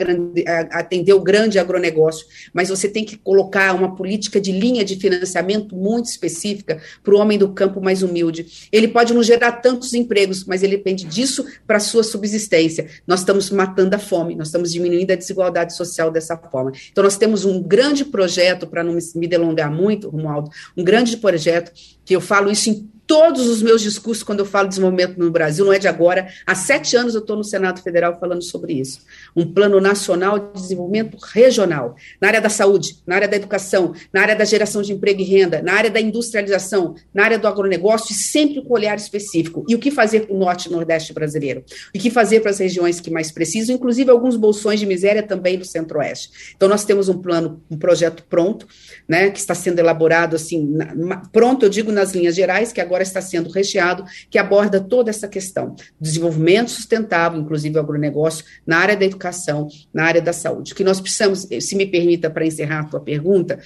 [0.71, 2.25] atender o grande agronegócio,
[2.55, 7.19] mas você tem que colocar uma política de linha de financiamento muito específica para o
[7.19, 8.69] homem do campo mais humilde.
[8.73, 12.68] Ele pode não gerar tantos empregos, mas ele depende disso para a sua subsistência
[13.07, 16.73] nós estamos matando a fome, nós estamos diminuindo a desigualdade social dessa forma.
[16.91, 21.73] Então, nós temos um grande projeto, para não me delongar muito, Romualdo, um grande projeto,
[22.05, 25.31] que eu falo isso em Todos os meus discursos, quando eu falo de desenvolvimento no
[25.31, 26.29] Brasil, não é de agora.
[26.47, 29.01] Há sete anos eu estou no Senado Federal falando sobre isso.
[29.35, 34.21] Um plano nacional de desenvolvimento regional, na área da saúde, na área da educação, na
[34.21, 38.13] área da geração de emprego e renda, na área da industrialização, na área do agronegócio,
[38.13, 39.65] e sempre com olhar específico.
[39.67, 41.65] E o que fazer para o norte e nordeste brasileiro?
[41.95, 45.59] O que fazer para as regiões que mais precisam, inclusive alguns bolsões de miséria também
[45.59, 46.53] do centro-oeste.
[46.55, 48.67] Então, nós temos um plano, um projeto pronto,
[49.09, 52.98] né, que está sendo elaborado assim, na, pronto, eu digo nas linhas gerais, que agora
[52.99, 55.77] agora está sendo recheado, que aborda toda essa questão.
[56.01, 60.73] Desenvolvimento sustentável, inclusive o agronegócio, na área da educação, na área da saúde.
[60.73, 63.61] O que nós precisamos, se me permita, para encerrar a tua pergunta,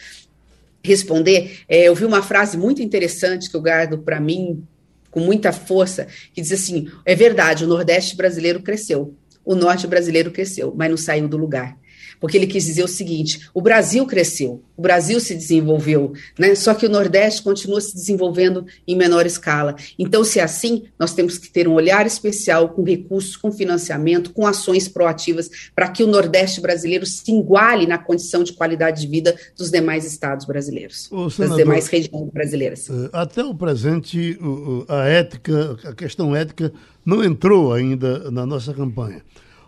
[0.85, 4.63] responder, é, eu vi uma frase muito interessante que eu guardo para mim
[5.11, 9.15] com muita força, que diz assim: é verdade, o Nordeste brasileiro cresceu,
[9.45, 11.77] o Norte brasileiro cresceu, mas não saiu do lugar
[12.23, 16.55] porque ele quis dizer o seguinte: o Brasil cresceu, o Brasil se desenvolveu, né?
[16.55, 19.75] Só que o Nordeste continua se desenvolvendo em menor escala.
[19.99, 24.33] Então, se é assim, nós temos que ter um olhar especial com recursos, com financiamento,
[24.33, 29.09] com ações proativas para que o Nordeste brasileiro se iguale na condição de qualidade de
[29.09, 32.89] vida dos demais estados brasileiros, senador, das demais regiões brasileiras.
[32.89, 34.39] Eh, até o presente,
[34.87, 36.73] a ética, a questão ética
[37.05, 39.23] não entrou ainda na nossa campanha.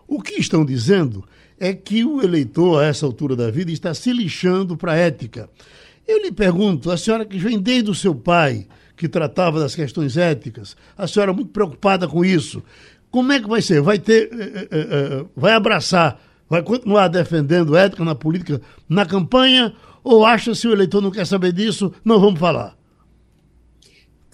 [0.07, 1.25] O que estão dizendo
[1.65, 5.49] é que o eleitor, a essa altura da vida, está se lixando para a ética.
[6.07, 10.19] Eu lhe pergunto, a senhora que vem desde o seu pai, que tratava das questões
[10.19, 12.63] éticas, a senhora muito preocupada com isso,
[13.11, 13.81] como é que vai ser?
[13.81, 19.75] Vai ter, eh, eh, eh, vai abraçar, vai continuar defendendo ética na política, na campanha,
[20.03, 22.77] ou acha se o eleitor não quer saber disso, não vamos falar?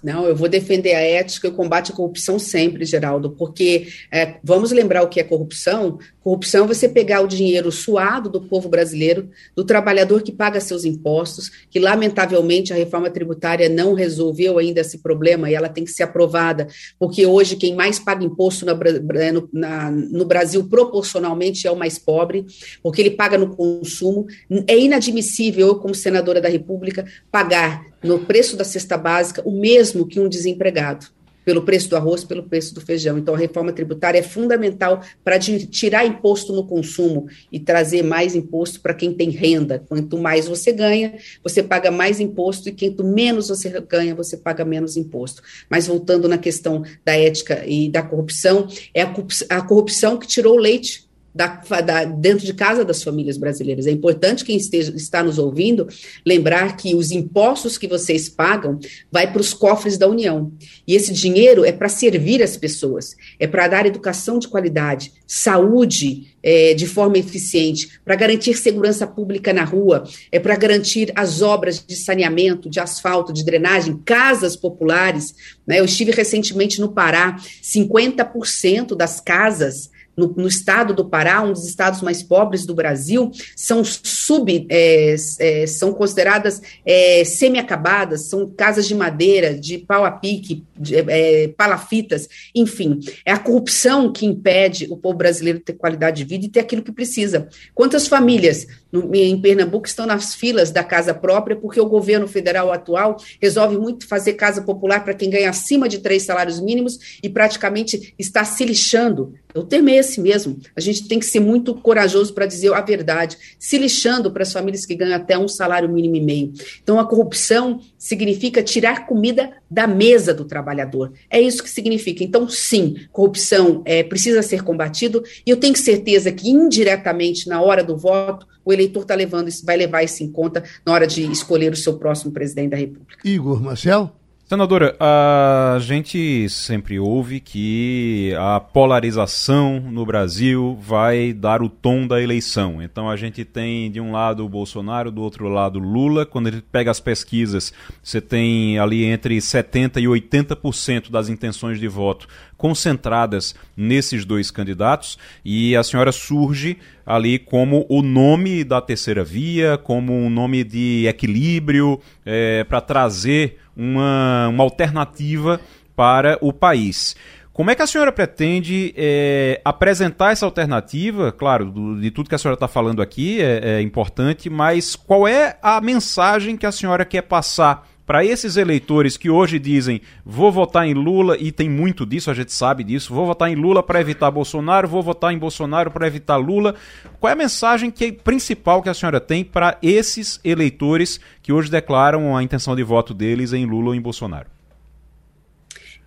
[0.02, 4.36] Não, eu vou defender a ética e o combate à corrupção sempre, Geraldo, porque é,
[4.42, 5.98] vamos lembrar o que é corrupção.
[6.22, 10.84] Corrupção é você pegar o dinheiro suado do povo brasileiro, do trabalhador que paga seus
[10.84, 15.90] impostos, que lamentavelmente a reforma tributária não resolveu ainda esse problema e ela tem que
[15.90, 16.68] ser aprovada,
[16.98, 21.98] porque hoje quem mais paga imposto na, no, na, no Brasil proporcionalmente é o mais
[21.98, 22.44] pobre,
[22.82, 24.26] porque ele paga no consumo.
[24.66, 30.06] É inadmissível eu, como senadora da República, pagar no preço da cesta básica o mesmo
[30.06, 31.06] que um desempregado,
[31.50, 33.18] pelo preço do arroz, pelo preço do feijão.
[33.18, 38.80] Então, a reforma tributária é fundamental para tirar imposto no consumo e trazer mais imposto
[38.80, 39.82] para quem tem renda.
[39.88, 44.64] Quanto mais você ganha, você paga mais imposto, e quanto menos você ganha, você paga
[44.64, 45.42] menos imposto.
[45.68, 50.60] Mas voltando na questão da ética e da corrupção, é a corrupção que tirou o
[50.60, 51.46] leite da,
[51.80, 53.86] da, dentro de casa das famílias brasileiras.
[53.86, 55.86] É importante quem esteja, está nos ouvindo
[56.26, 58.78] lembrar que os impostos que vocês pagam
[59.10, 60.52] vai para os cofres da União.
[60.86, 66.34] E esse dinheiro é para servir as pessoas, é para dar educação de qualidade, saúde
[66.42, 71.84] é, de forma eficiente, para garantir segurança pública na rua, é para garantir as obras
[71.86, 75.34] de saneamento, de asfalto, de drenagem, casas populares.
[75.66, 75.80] Né?
[75.80, 79.90] Eu estive recentemente no Pará, 50% das casas
[80.20, 85.14] no, no, estado do Pará, um dos estados mais pobres do Brasil, são sub, é,
[85.38, 91.48] é, são consideradas é, semi-acabadas, são casas de madeira, de pau a pique, de, é,
[91.48, 93.00] palafitas, enfim.
[93.24, 96.82] É a corrupção que impede o povo brasileiro ter qualidade de vida e ter aquilo
[96.82, 97.48] que precisa.
[97.74, 102.72] Quantas famílias no, em Pernambuco estão nas filas da casa própria porque o governo federal
[102.72, 107.28] atual resolve muito fazer casa popular para quem ganha acima de três salários mínimos e
[107.28, 109.34] praticamente está se lixando
[109.70, 110.58] termo é esse mesmo.
[110.76, 114.52] A gente tem que ser muito corajoso para dizer a verdade, se lixando para as
[114.52, 116.52] famílias que ganham até um salário mínimo e meio.
[116.82, 121.12] Então, a corrupção significa tirar comida da mesa do trabalhador.
[121.28, 122.24] É isso que significa.
[122.24, 127.84] Então, sim, corrupção é, precisa ser combatido, e eu tenho certeza que, indiretamente, na hora
[127.84, 131.30] do voto, o eleitor está levando isso, vai levar isso em conta na hora de
[131.30, 133.18] escolher o seu próximo presidente da República.
[133.22, 134.19] Igor Marcel?
[134.50, 142.20] Senadora, a gente sempre ouve que a polarização no Brasil vai dar o tom da
[142.20, 142.82] eleição.
[142.82, 146.26] Então a gente tem de um lado o Bolsonaro, do outro lado Lula.
[146.26, 147.72] Quando ele pega as pesquisas,
[148.02, 152.26] você tem ali entre 70% e 80% das intenções de voto
[152.56, 156.76] concentradas nesses dois candidatos e a senhora surge
[157.06, 163.56] ali como o nome da terceira via, como um nome de equilíbrio é, para trazer
[163.76, 165.60] uma, uma alternativa
[165.94, 167.16] para o país.
[167.52, 171.30] Como é que a senhora pretende é, apresentar essa alternativa?
[171.30, 175.28] Claro, do, de tudo que a senhora está falando aqui é, é importante, mas qual
[175.28, 180.50] é a mensagem que a senhora quer passar para esses eleitores que hoje dizem vou
[180.50, 183.84] votar em Lula, e tem muito disso, a gente sabe disso, vou votar em Lula
[183.84, 186.74] para evitar Bolsonaro, vou votar em Bolsonaro para evitar Lula.
[187.20, 191.52] Qual é a mensagem que é principal que a senhora tem para esses eleitores que
[191.52, 194.48] hoje declaram a intenção de voto deles em Lula ou em Bolsonaro?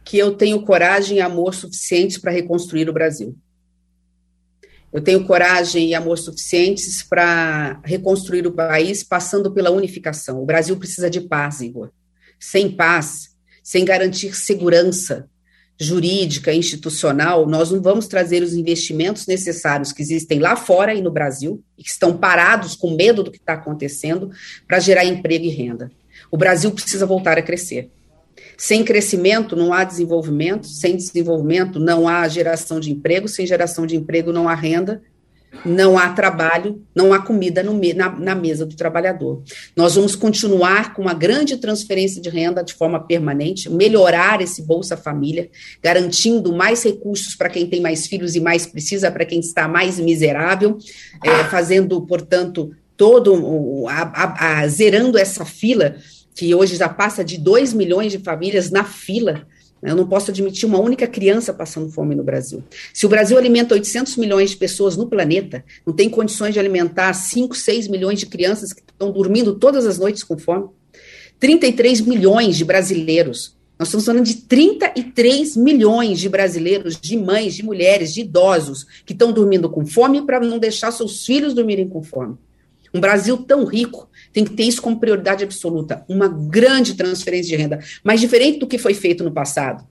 [0.04, 3.34] que eu tenho coragem e amor suficientes para reconstruir o Brasil.
[4.94, 10.42] Eu tenho coragem e amor suficientes para reconstruir o país passando pela unificação.
[10.42, 11.90] O Brasil precisa de paz, Igor.
[12.40, 13.30] Sem paz,
[13.64, 15.28] sem garantir segurança
[15.80, 21.12] jurídica, institucional, nós não vamos trazer os investimentos necessários que existem lá fora e no
[21.12, 24.30] Brasil, e que estão parados com medo do que está acontecendo,
[24.68, 25.92] para gerar emprego e renda.
[26.30, 27.90] O Brasil precisa voltar a crescer.
[28.58, 33.96] Sem crescimento não há desenvolvimento, sem desenvolvimento não há geração de emprego, sem geração de
[33.96, 35.02] emprego não há renda,
[35.66, 39.44] não há trabalho, não há comida no, na, na, mesa do trabalhador.
[39.76, 44.98] Nós vamos continuar com uma grande transferência de renda de forma permanente, melhorar esse Bolsa
[44.98, 45.50] Família,
[45.82, 50.00] garantindo mais recursos para quem tem mais filhos e mais precisa, para quem está mais
[50.00, 50.78] miserável,
[51.24, 55.96] é, fazendo, portanto, todo a, a, a, zerando essa fila
[56.36, 59.46] que hoje já passa de 2 milhões de famílias na fila.
[59.82, 59.92] Né?
[59.92, 62.64] Eu não posso admitir uma única criança passando fome no Brasil.
[62.94, 67.14] Se o Brasil alimenta 800 milhões de pessoas no planeta, não tem condições de alimentar
[67.14, 70.70] 5, 6 milhões de crianças que estão dormindo todas as noites com fome.
[71.40, 73.56] 33 milhões de brasileiros.
[73.78, 79.12] Nós estamos falando de 33 milhões de brasileiros, de mães, de mulheres, de idosos, que
[79.12, 82.38] estão dormindo com fome para não deixar seus filhos dormirem com fome.
[82.94, 87.62] Um Brasil tão rico tem que ter isso como prioridade absoluta, uma grande transferência de
[87.62, 89.88] renda, mas diferente do que foi feito no passado.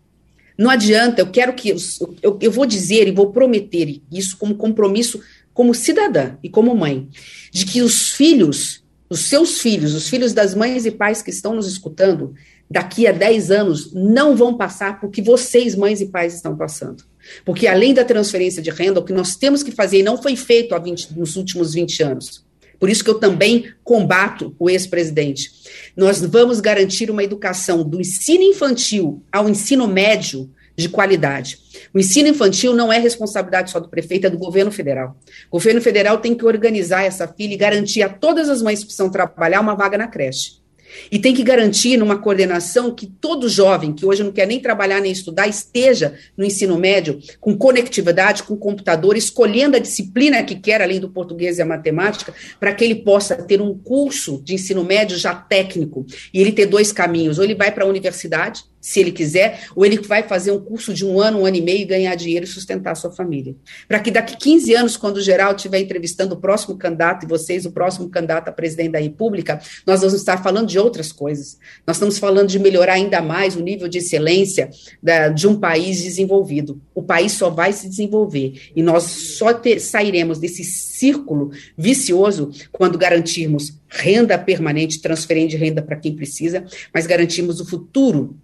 [0.58, 1.74] Não adianta, eu quero que.
[2.20, 5.20] Eu, eu vou dizer e vou prometer isso como compromisso,
[5.54, 7.08] como cidadã e como mãe,
[7.50, 11.54] de que os filhos, os seus filhos, os filhos das mães e pais que estão
[11.54, 12.34] nos escutando,
[12.70, 17.04] daqui a 10 anos, não vão passar por que vocês, mães e pais, estão passando.
[17.44, 20.36] Porque além da transferência de renda, o que nós temos que fazer, e não foi
[20.36, 22.44] feito 20, nos últimos 20 anos,
[22.82, 25.52] por isso que eu também combato o ex-presidente.
[25.96, 31.60] Nós vamos garantir uma educação do ensino infantil ao ensino médio de qualidade.
[31.94, 35.16] O ensino infantil não é responsabilidade só do prefeito, é do governo federal.
[35.48, 38.86] O governo federal tem que organizar essa filha e garantir a todas as mães que
[38.86, 40.61] precisam trabalhar uma vaga na creche.
[41.10, 45.00] E tem que garantir numa coordenação que todo jovem, que hoje não quer nem trabalhar
[45.00, 50.82] nem estudar, esteja no ensino médio com conectividade, com computador, escolhendo a disciplina que quer,
[50.82, 54.84] além do português e a matemática, para que ele possa ter um curso de ensino
[54.84, 56.06] médio já técnico.
[56.32, 59.86] E ele ter dois caminhos: ou ele vai para a universidade, se ele quiser, ou
[59.86, 62.44] ele vai fazer um curso de um ano, um ano e meio e ganhar dinheiro
[62.44, 63.54] e sustentar a sua família.
[63.86, 67.64] Para que daqui 15 anos, quando o geral estiver entrevistando o próximo candidato, e vocês,
[67.64, 71.58] o próximo candidato a presidente da República, nós vamos estar falando de outras coisas.
[71.86, 74.68] Nós estamos falando de melhorar ainda mais o nível de excelência
[75.00, 76.82] da, de um país desenvolvido.
[76.92, 82.98] O país só vai se desenvolver e nós só ter, sairemos desse círculo vicioso quando
[82.98, 88.36] garantirmos renda permanente, transferência de renda para quem precisa, mas garantirmos o futuro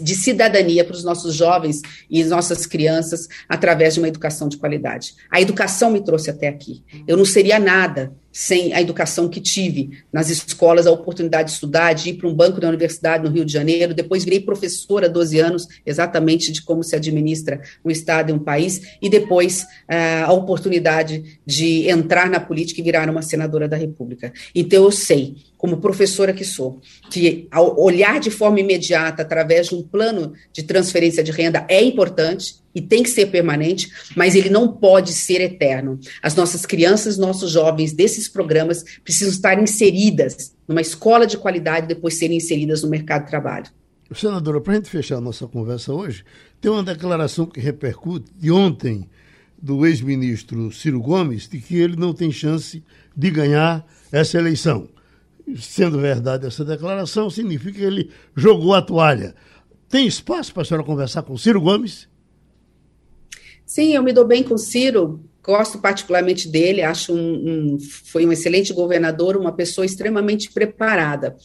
[0.00, 5.14] de cidadania para os nossos jovens e nossas crianças através de uma educação de qualidade.
[5.30, 6.84] A educação me trouxe até aqui.
[7.06, 11.92] Eu não seria nada sem a educação que tive nas escolas, a oportunidade de estudar,
[11.92, 15.38] de ir para um banco da universidade no Rio de Janeiro, depois virei professora 12
[15.38, 20.32] anos, exatamente de como se administra um Estado e um país, e depois uh, a
[20.32, 24.32] oportunidade de entrar na política e virar uma senadora da República.
[24.54, 29.74] Então eu sei, como professora que sou, que ao olhar de forma imediata, através de
[29.74, 34.48] um plano de transferência de renda, é importante, e tem que ser permanente, mas ele
[34.48, 35.98] não pode ser eterno.
[36.22, 42.18] As nossas crianças, nossos jovens desses programas precisam estar inseridas numa escola de qualidade depois
[42.18, 43.66] serem inseridas no mercado de trabalho.
[44.14, 46.24] Senadora, para a gente fechar a nossa conversa hoje,
[46.60, 49.08] tem uma declaração que repercute de ontem
[49.60, 52.82] do ex-ministro Ciro Gomes de que ele não tem chance
[53.16, 54.88] de ganhar essa eleição.
[55.56, 59.34] Sendo verdade essa declaração, significa que ele jogou a toalha.
[59.88, 62.08] Tem espaço para a senhora conversar com Ciro Gomes?
[63.70, 67.18] Sim, eu me dou bem com o Ciro, gosto particularmente dele, acho um,
[67.76, 71.36] um, foi um excelente governador, uma pessoa extremamente preparada.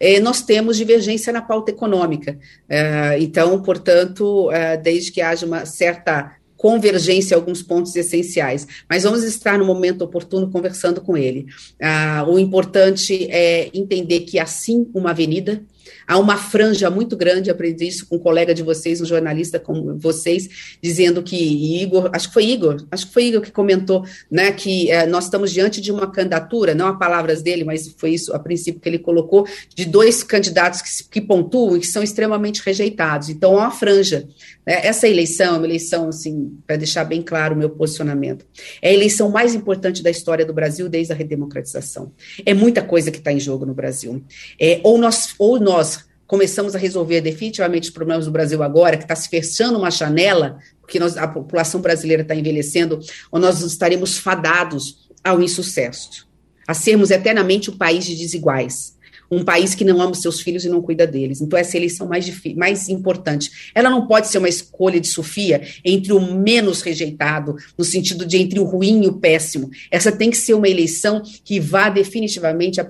[0.00, 2.36] É, nós temos divergência na pauta econômica,
[2.68, 9.04] é, então, portanto, é, desde que haja uma certa convergência em alguns pontos essenciais, mas
[9.04, 11.46] vamos estar no momento oportuno conversando com ele.
[11.80, 15.62] Ah, o importante é entender que assim uma avenida
[16.08, 19.98] Há uma franja muito grande, aprendi isso com um colega de vocês, um jornalista como
[19.98, 21.36] vocês, dizendo que
[21.82, 25.24] Igor, acho que foi Igor, acho que foi Igor que comentou, né, que é, nós
[25.24, 28.88] estamos diante de uma candidatura, não a palavras dele, mas foi isso a princípio que
[28.88, 33.28] ele colocou, de dois candidatos que, que pontuam e que são extremamente rejeitados.
[33.28, 34.26] Então, há uma franja.
[34.68, 34.86] Né?
[34.86, 38.44] Essa eleição é uma eleição, assim, para deixar bem claro o meu posicionamento,
[38.82, 42.12] é a eleição mais importante da história do Brasil desde a redemocratização.
[42.44, 44.22] É muita coisa que está em jogo no Brasil.
[44.60, 49.04] É, ou nós, ou nós começamos a resolver definitivamente os problemas do Brasil agora, que
[49.04, 53.00] está se fechando uma janela, porque nós, a população brasileira está envelhecendo,
[53.32, 56.28] ou nós estaremos fadados ao insucesso,
[56.66, 58.97] a sermos eternamente o país de desiguais
[59.30, 61.40] um país que não ama os seus filhos e não cuida deles.
[61.40, 62.26] Então, essa eleição mais,
[62.56, 63.70] mais importante.
[63.74, 68.38] Ela não pode ser uma escolha de Sofia entre o menos rejeitado, no sentido de
[68.38, 69.70] entre o ruim e o péssimo.
[69.90, 72.80] Essa tem que ser uma eleição que vá definitivamente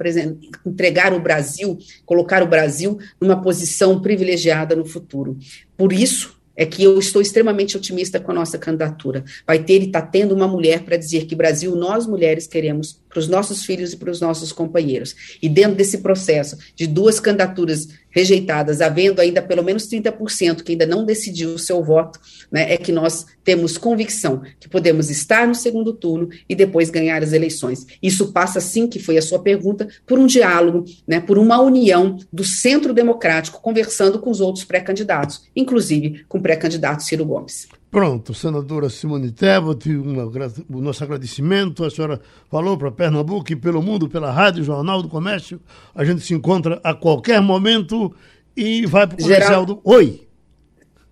[0.64, 5.36] entregar o Brasil, colocar o Brasil numa posição privilegiada no futuro.
[5.76, 9.24] Por isso, é que eu estou extremamente otimista com a nossa candidatura.
[9.46, 13.22] Vai ter e está tendo uma mulher para dizer que Brasil nós mulheres queremos para
[13.22, 15.14] os nossos filhos e para os nossos companheiros.
[15.42, 20.86] E dentro desse processo de duas candidaturas rejeitadas, havendo ainda pelo menos 30% que ainda
[20.86, 25.54] não decidiu o seu voto, né, é que nós temos convicção que podemos estar no
[25.54, 27.86] segundo turno e depois ganhar as eleições.
[28.00, 32.18] Isso passa, sim, que foi a sua pergunta, por um diálogo, né, por uma união
[32.32, 37.66] do centro democrático, conversando com os outros pré-candidatos, inclusive com o pré-candidato Ciro Gomes.
[37.90, 41.84] Pronto, senadora Simone Tebet, o nosso agradecimento.
[41.84, 42.20] A senhora
[42.50, 45.58] falou para Pernambuco e pelo mundo, pela Rádio Jornal do Comércio.
[45.94, 48.14] A gente se encontra a qualquer momento
[48.54, 49.80] e vai para o comercial do.
[49.84, 50.27] Oi!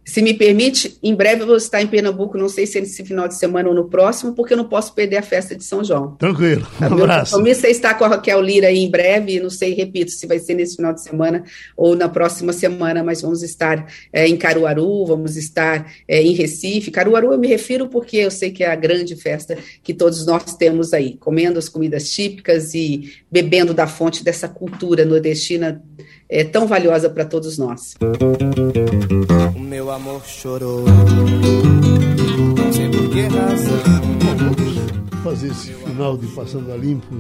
[0.07, 3.05] Se me permite, em breve eu vou estar em Pernambuco, não sei se é nesse
[3.05, 5.83] final de semana ou no próximo, porque eu não posso perder a festa de São
[5.83, 6.13] João.
[6.13, 7.33] Tranquilo, um Meu abraço.
[7.33, 10.39] compromisso é estar com a Raquel Lira aí em breve, não sei, repito, se vai
[10.39, 11.43] ser nesse final de semana
[11.77, 16.93] ou na próxima semana, mas vamos estar é, em Caruaru, vamos estar é, em Recife.
[16.93, 20.55] Caruaru eu me refiro porque eu sei que é a grande festa que todos nós
[20.55, 25.83] temos aí, comendo as comidas típicas e bebendo da fonte dessa cultura nordestina
[26.29, 27.95] é, tão valiosa para todos nós.
[29.55, 33.79] O meu amor chorou, não sei por que razão.
[34.37, 37.16] Vamos fazer esse final de Passando a Limpo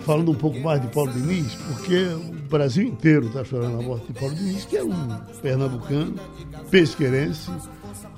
[0.00, 4.12] falando um pouco mais de Paulo Diniz, porque o Brasil inteiro está chorando a morte
[4.12, 5.08] de Paulo Diniz, que é um
[5.42, 6.14] pernambucano,
[6.70, 7.50] pesqueirense,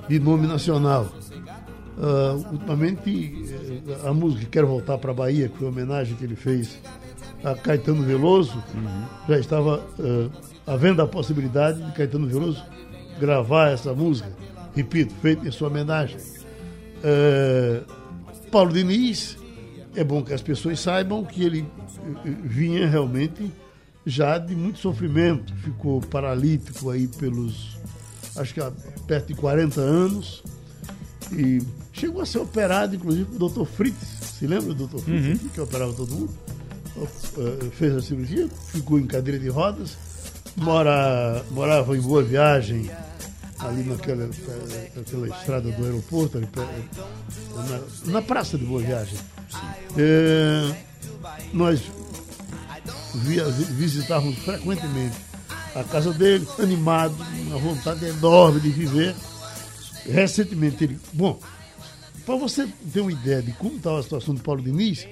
[0.09, 1.09] de nome nacional.
[1.99, 3.45] Uh, ultimamente,
[3.87, 6.79] eh, a música Quero Voltar para a Bahia, que foi a homenagem que ele fez
[7.45, 9.05] a Caetano Veloso, uhum.
[9.29, 10.31] já estava uh,
[10.67, 12.65] havendo a possibilidade de Caetano Veloso
[13.19, 14.31] gravar essa música,
[14.75, 16.19] repito, feita em sua homenagem.
[16.99, 17.85] Uh,
[18.51, 19.37] Paulo Diniz,
[19.95, 21.67] é bom que as pessoas saibam que ele
[22.45, 23.51] vinha realmente
[24.05, 27.79] já de muito sofrimento, ficou paralítico aí pelos,
[28.37, 28.61] acho que
[29.07, 30.43] perto de 40 anos,
[31.33, 31.63] e
[31.93, 33.65] chegou a ser operado, inclusive, o Dr.
[33.65, 34.07] Fritz,
[34.39, 34.99] se lembra do Dr.
[34.99, 35.49] Fritz, uhum.
[35.49, 36.31] que operava todo mundo?
[36.97, 39.97] Eh, fez a cirurgia, ficou em cadeira de rodas,
[40.57, 42.91] mora, morava em Boa Viagem,
[43.59, 44.29] ali naquela,
[44.95, 46.49] naquela estrada do aeroporto, ali,
[48.05, 49.19] na, na praça de Boa Viagem.
[49.97, 50.75] É,
[51.53, 51.81] nós
[53.15, 55.17] via, visitávamos frequentemente
[55.75, 57.17] a casa dele, animado,
[57.47, 59.15] uma vontade enorme de viver.
[60.05, 60.99] Recentemente ele.
[61.13, 61.39] Bom,
[62.27, 65.07] para você ter uma ideia de como estava a situação do Paulo Diniz,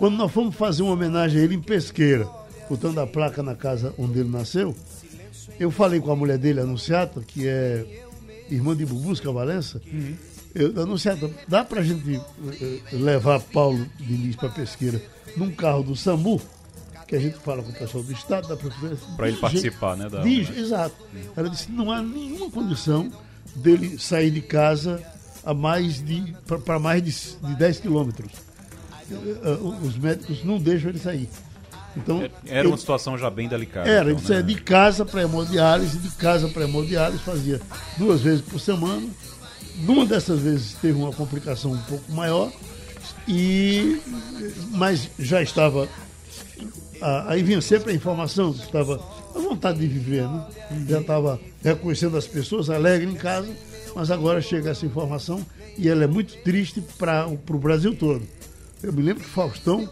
[0.00, 2.26] quando nós fomos fazer uma homenagem a ele em Pesqueira,
[2.70, 4.74] botando a placa na casa onde ele nasceu,
[5.58, 7.84] eu falei com a mulher dele, Anunciata, que é
[8.50, 10.16] irmã de Bubusca Valença, uhum.
[10.54, 15.02] eu, Anunciata, dá pra gente uh, levar Paulo Diniz para Pesqueira
[15.36, 16.40] num carro do SAMU,
[17.06, 18.96] que a gente fala com o pessoal do Estado, da Prefeitura.
[19.18, 20.08] Para ele participar, né?
[20.08, 20.22] Da...
[20.22, 20.96] Diz, exato.
[21.12, 21.20] Uhum.
[21.36, 23.12] Ela disse não há nenhuma condição
[23.54, 25.02] dele sair de casa
[25.44, 26.34] a mais de
[26.64, 27.12] para mais de,
[27.46, 28.49] de 10 quilômetros
[29.84, 31.28] os médicos não deixam ele sair.
[31.96, 33.88] Então, era uma situação já bem delicada.
[33.88, 34.46] Era, então, ele saía né?
[34.46, 37.60] de casa para hemodiálise, de casa para hemodiálise, fazia
[37.98, 39.06] duas vezes por semana.
[39.78, 42.52] Numa dessas vezes teve uma complicação um pouco maior,
[43.26, 44.00] e
[44.72, 45.88] mas já estava.
[47.26, 49.02] Aí vinha sempre a informação que estava
[49.34, 50.46] a vontade de viver, né?
[50.86, 53.48] Já estava reconhecendo as pessoas, alegre em casa,
[53.94, 55.44] mas agora chega essa informação
[55.78, 58.22] e ela é muito triste para o Brasil todo.
[58.82, 59.88] Eu me lembro que Faustão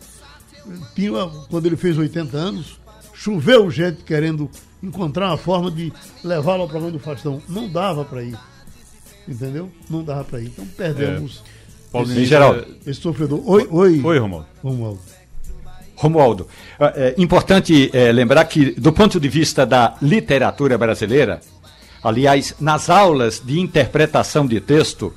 [0.95, 2.81] tinha, quando ele fez 80 anos,
[3.15, 4.51] choveu gente querendo
[4.83, 5.93] encontrar uma forma de
[6.25, 7.43] levá-lo ao programa do Faustão.
[7.49, 8.39] Não dava para ir.
[9.27, 9.71] Entendeu?
[9.91, 10.47] Não dava para ir.
[10.47, 11.43] Então perdemos.
[11.55, 11.59] É.
[11.93, 12.57] Paulo esse, geral.
[12.87, 13.43] esse sofredor.
[13.49, 14.03] Oi, oi.
[14.03, 14.49] Oi, Romualdo.
[14.63, 15.01] Romualdo.
[15.97, 16.47] Romualdo,
[16.95, 21.41] é importante é, lembrar que, do ponto de vista da literatura brasileira,
[22.05, 25.13] aliás, nas aulas de interpretação de texto,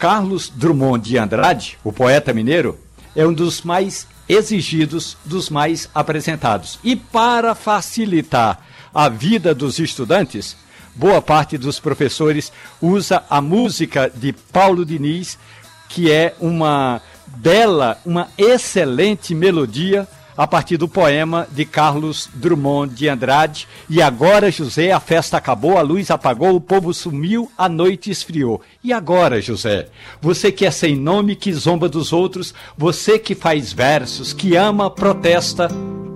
[0.00, 2.78] Carlos Drummond de Andrade, o poeta mineiro,
[3.14, 6.78] é um dos mais exigidos, dos mais apresentados.
[6.82, 10.56] E para facilitar a vida dos estudantes,
[10.96, 15.38] boa parte dos professores usa a música de Paulo Diniz,
[15.86, 20.08] que é uma bela, uma excelente melodia
[20.40, 23.68] a partir do poema de Carlos Drummond de Andrade.
[23.90, 28.62] E agora, José, a festa acabou, a luz apagou, o povo sumiu, a noite esfriou.
[28.82, 29.88] E agora, José?
[30.18, 34.88] Você que é sem nome, que zomba dos outros, você que faz versos, que ama,
[34.88, 35.68] protesta.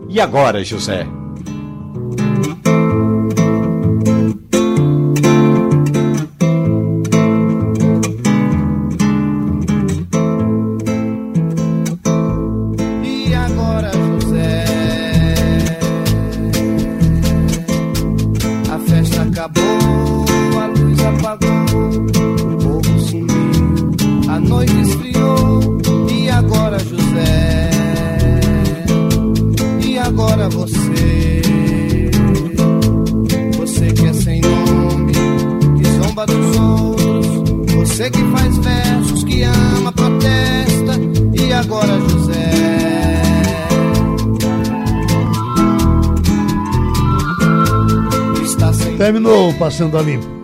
[0.09, 1.07] E agora, José?
[49.75, 50.44] Passando a Limpo.